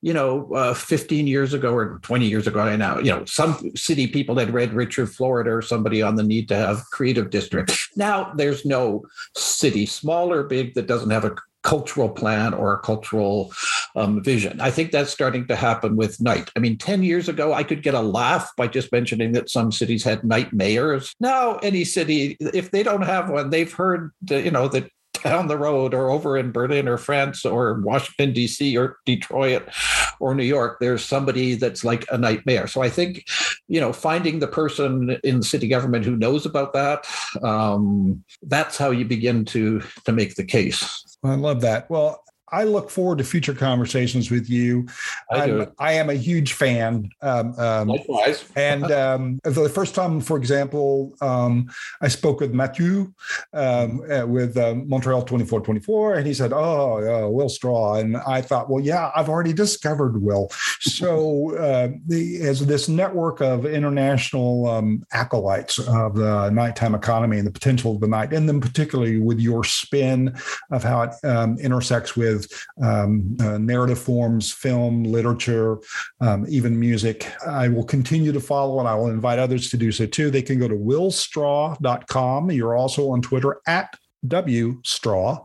You 0.02 0.12
know, 0.12 0.52
uh, 0.52 0.74
15 0.74 1.26
years 1.26 1.54
ago 1.54 1.72
or 1.72 1.98
20 2.00 2.26
years 2.26 2.46
ago, 2.46 2.60
I 2.60 2.76
know, 2.76 2.98
you 2.98 3.10
know, 3.10 3.24
some 3.24 3.74
city 3.74 4.06
people 4.06 4.38
had 4.38 4.52
read 4.52 4.74
Richard 4.74 5.10
Florida 5.10 5.50
or 5.50 5.62
somebody 5.62 6.02
on 6.02 6.16
the 6.16 6.22
need 6.22 6.48
to 6.48 6.56
have 6.56 6.84
creative 6.90 7.30
district. 7.30 7.72
Now 7.96 8.32
there's 8.34 8.64
no 8.64 9.04
city, 9.36 9.86
small 9.86 10.32
or 10.32 10.42
big, 10.42 10.74
that 10.74 10.86
doesn't 10.86 11.10
have 11.10 11.24
a 11.24 11.34
cultural 11.64 12.10
plan 12.10 12.54
or 12.54 12.74
a 12.74 12.78
cultural 12.78 13.52
um, 13.96 14.22
vision. 14.22 14.60
I 14.60 14.70
think 14.70 14.92
that's 14.92 15.10
starting 15.10 15.48
to 15.48 15.56
happen 15.56 15.96
with 15.96 16.20
night. 16.20 16.50
I 16.54 16.60
mean, 16.60 16.78
10 16.78 17.02
years 17.02 17.28
ago, 17.28 17.52
I 17.52 17.64
could 17.64 17.82
get 17.82 17.94
a 17.94 18.00
laugh 18.00 18.52
by 18.56 18.68
just 18.68 18.92
mentioning 18.92 19.32
that 19.32 19.50
some 19.50 19.72
cities 19.72 20.04
had 20.04 20.22
night 20.22 20.52
mayors. 20.52 21.14
Now, 21.20 21.56
any 21.56 21.84
city, 21.84 22.36
if 22.40 22.70
they 22.70 22.82
don't 22.82 23.02
have 23.02 23.30
one, 23.30 23.50
they've 23.50 23.72
heard, 23.72 24.12
you 24.28 24.50
know, 24.50 24.68
that 24.68 24.90
down 25.34 25.48
the 25.48 25.58
road 25.58 25.94
or 25.94 26.10
over 26.10 26.36
in 26.36 26.52
Berlin 26.52 26.86
or 26.86 26.98
France 26.98 27.44
or 27.44 27.80
Washington, 27.80 28.32
D.C. 28.32 28.76
or 28.76 28.98
Detroit 29.06 29.68
or 30.20 30.34
New 30.34 30.44
York, 30.44 30.78
there's 30.80 31.04
somebody 31.04 31.54
that's 31.54 31.84
like 31.84 32.04
a 32.10 32.18
nightmare. 32.18 32.66
So 32.66 32.82
I 32.82 32.90
think, 32.90 33.26
you 33.66 33.80
know, 33.80 33.92
finding 33.92 34.38
the 34.38 34.46
person 34.46 35.18
in 35.24 35.42
city 35.42 35.66
government 35.66 36.04
who 36.04 36.16
knows 36.16 36.44
about 36.44 36.74
that, 36.74 37.06
um, 37.42 38.22
that's 38.42 38.76
how 38.76 38.90
you 38.90 39.04
begin 39.04 39.44
to 39.46 39.82
to 40.04 40.12
make 40.12 40.34
the 40.34 40.44
case. 40.44 41.16
I 41.24 41.34
love 41.36 41.62
that. 41.62 41.88
Well, 41.88 42.22
I 42.54 42.62
look 42.62 42.88
forward 42.88 43.18
to 43.18 43.24
future 43.24 43.52
conversations 43.52 44.30
with 44.30 44.48
you. 44.48 44.86
I, 45.30 45.42
I'm, 45.42 45.72
I 45.78 45.92
am 45.94 46.08
a 46.08 46.14
huge 46.14 46.52
fan. 46.52 47.10
Um, 47.20 47.58
um, 47.58 47.88
Likewise. 47.88 48.44
and 48.56 48.90
um, 48.92 49.40
the 49.42 49.68
first 49.68 49.94
time, 49.94 50.20
for 50.20 50.36
example, 50.36 51.14
um, 51.20 51.68
I 52.00 52.08
spoke 52.08 52.40
with 52.40 52.54
Mathieu 52.54 53.12
um, 53.52 54.02
uh, 54.10 54.24
with 54.26 54.56
uh, 54.56 54.76
Montreal 54.76 55.22
2424, 55.22 56.14
and 56.14 56.26
he 56.26 56.32
said, 56.32 56.52
Oh, 56.52 57.26
uh, 57.26 57.28
Will 57.28 57.48
Straw. 57.48 57.94
And 57.94 58.16
I 58.18 58.40
thought, 58.40 58.70
Well, 58.70 58.82
yeah, 58.82 59.10
I've 59.16 59.28
already 59.28 59.52
discovered 59.52 60.22
Will. 60.22 60.48
So, 60.80 61.56
uh, 61.56 61.88
the, 62.06 62.40
as 62.42 62.64
this 62.64 62.88
network 62.88 63.40
of 63.40 63.66
international 63.66 64.68
um, 64.68 65.04
acolytes 65.12 65.78
of 65.78 66.14
the 66.14 66.50
nighttime 66.50 66.94
economy 66.94 67.38
and 67.38 67.46
the 67.46 67.50
potential 67.50 67.92
of 67.92 68.00
the 68.00 68.06
night, 68.06 68.32
and 68.32 68.48
then 68.48 68.60
particularly 68.60 69.18
with 69.18 69.40
your 69.40 69.64
spin 69.64 70.36
of 70.70 70.84
how 70.84 71.02
it 71.02 71.14
intersects 71.60 72.16
with 72.16 72.43
um, 72.82 73.36
uh, 73.40 73.58
narrative 73.58 73.98
forms, 73.98 74.52
film, 74.52 75.04
literature, 75.04 75.78
um, 76.20 76.46
even 76.48 76.78
music. 76.78 77.30
I 77.46 77.68
will 77.68 77.84
continue 77.84 78.32
to 78.32 78.40
follow 78.40 78.78
and 78.78 78.88
I 78.88 78.94
will 78.94 79.08
invite 79.08 79.38
others 79.38 79.70
to 79.70 79.76
do 79.76 79.92
so 79.92 80.06
too. 80.06 80.30
They 80.30 80.42
can 80.42 80.58
go 80.58 80.68
to 80.68 80.74
willstraw.com. 80.74 82.50
You're 82.50 82.76
also 82.76 83.10
on 83.10 83.22
Twitter 83.22 83.60
at 83.66 83.94
W 84.26 84.80
Straw, 84.84 85.42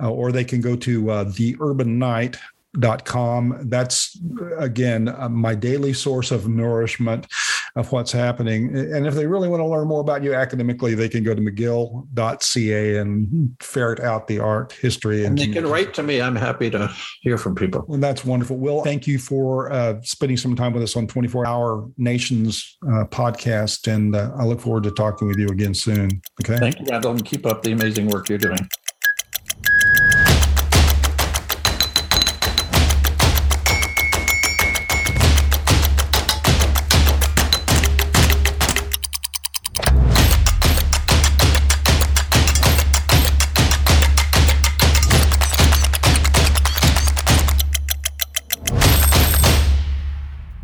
uh, 0.00 0.10
or 0.10 0.32
they 0.32 0.44
can 0.44 0.60
go 0.60 0.76
to 0.76 1.10
uh, 1.10 1.24
the 1.24 1.56
Urban 1.60 1.98
Night 1.98 2.36
dot 2.78 3.04
com. 3.04 3.68
That's 3.68 4.18
again 4.58 5.08
uh, 5.08 5.28
my 5.28 5.54
daily 5.54 5.92
source 5.92 6.30
of 6.30 6.48
nourishment 6.48 7.26
of 7.76 7.90
what's 7.92 8.12
happening. 8.12 8.76
And 8.76 9.06
if 9.06 9.14
they 9.14 9.26
really 9.26 9.48
want 9.48 9.60
to 9.60 9.66
learn 9.66 9.88
more 9.88 10.00
about 10.00 10.22
you 10.22 10.34
academically 10.34 10.94
they 10.94 11.08
can 11.08 11.24
go 11.24 11.34
to 11.34 11.40
mcgill.ca 11.40 12.96
and 12.96 13.56
ferret 13.60 14.00
out 14.00 14.26
the 14.26 14.38
art 14.38 14.72
history 14.72 15.24
and, 15.24 15.38
and 15.38 15.50
they 15.52 15.60
can 15.60 15.66
write 15.66 15.94
to 15.94 16.02
me. 16.02 16.20
I'm 16.20 16.36
happy 16.36 16.70
to 16.70 16.92
hear 17.22 17.38
from 17.38 17.54
people. 17.54 17.84
Well 17.88 17.98
that's 17.98 18.24
wonderful. 18.24 18.56
Will 18.56 18.82
thank 18.82 19.06
you 19.06 19.18
for 19.18 19.72
uh, 19.72 20.00
spending 20.02 20.36
some 20.36 20.54
time 20.54 20.72
with 20.72 20.82
us 20.82 20.96
on 20.96 21.06
24 21.06 21.46
hour 21.46 21.88
nations 21.96 22.76
uh, 22.86 23.04
podcast. 23.06 23.92
And 23.92 24.14
uh, 24.14 24.30
i 24.36 24.44
look 24.44 24.60
forward 24.60 24.84
to 24.84 24.90
talking 24.90 25.28
with 25.28 25.38
you 25.38 25.48
again 25.48 25.74
soon. 25.74 26.22
Okay? 26.42 26.56
Thank 26.58 26.78
you 26.80 26.86
randall. 26.88 27.12
And 27.12 27.24
keep 27.24 27.46
up 27.46 27.62
the 27.62 27.72
amazing 27.72 28.08
work 28.08 28.28
you're 28.28 28.38
doing 28.38 28.58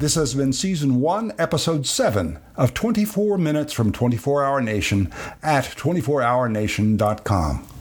This 0.07 0.15
has 0.15 0.35
been 0.35 0.53
season 0.53 1.01
one, 1.01 1.33
episode 1.37 1.85
seven 1.85 2.39
of 2.55 2.75
24 2.75 3.39
Minutes 3.39 3.73
from 3.73 3.91
24 3.91 4.45
Hour 4.45 4.61
Nation 4.61 5.13
at 5.43 5.65
24hournation.com. 5.65 7.76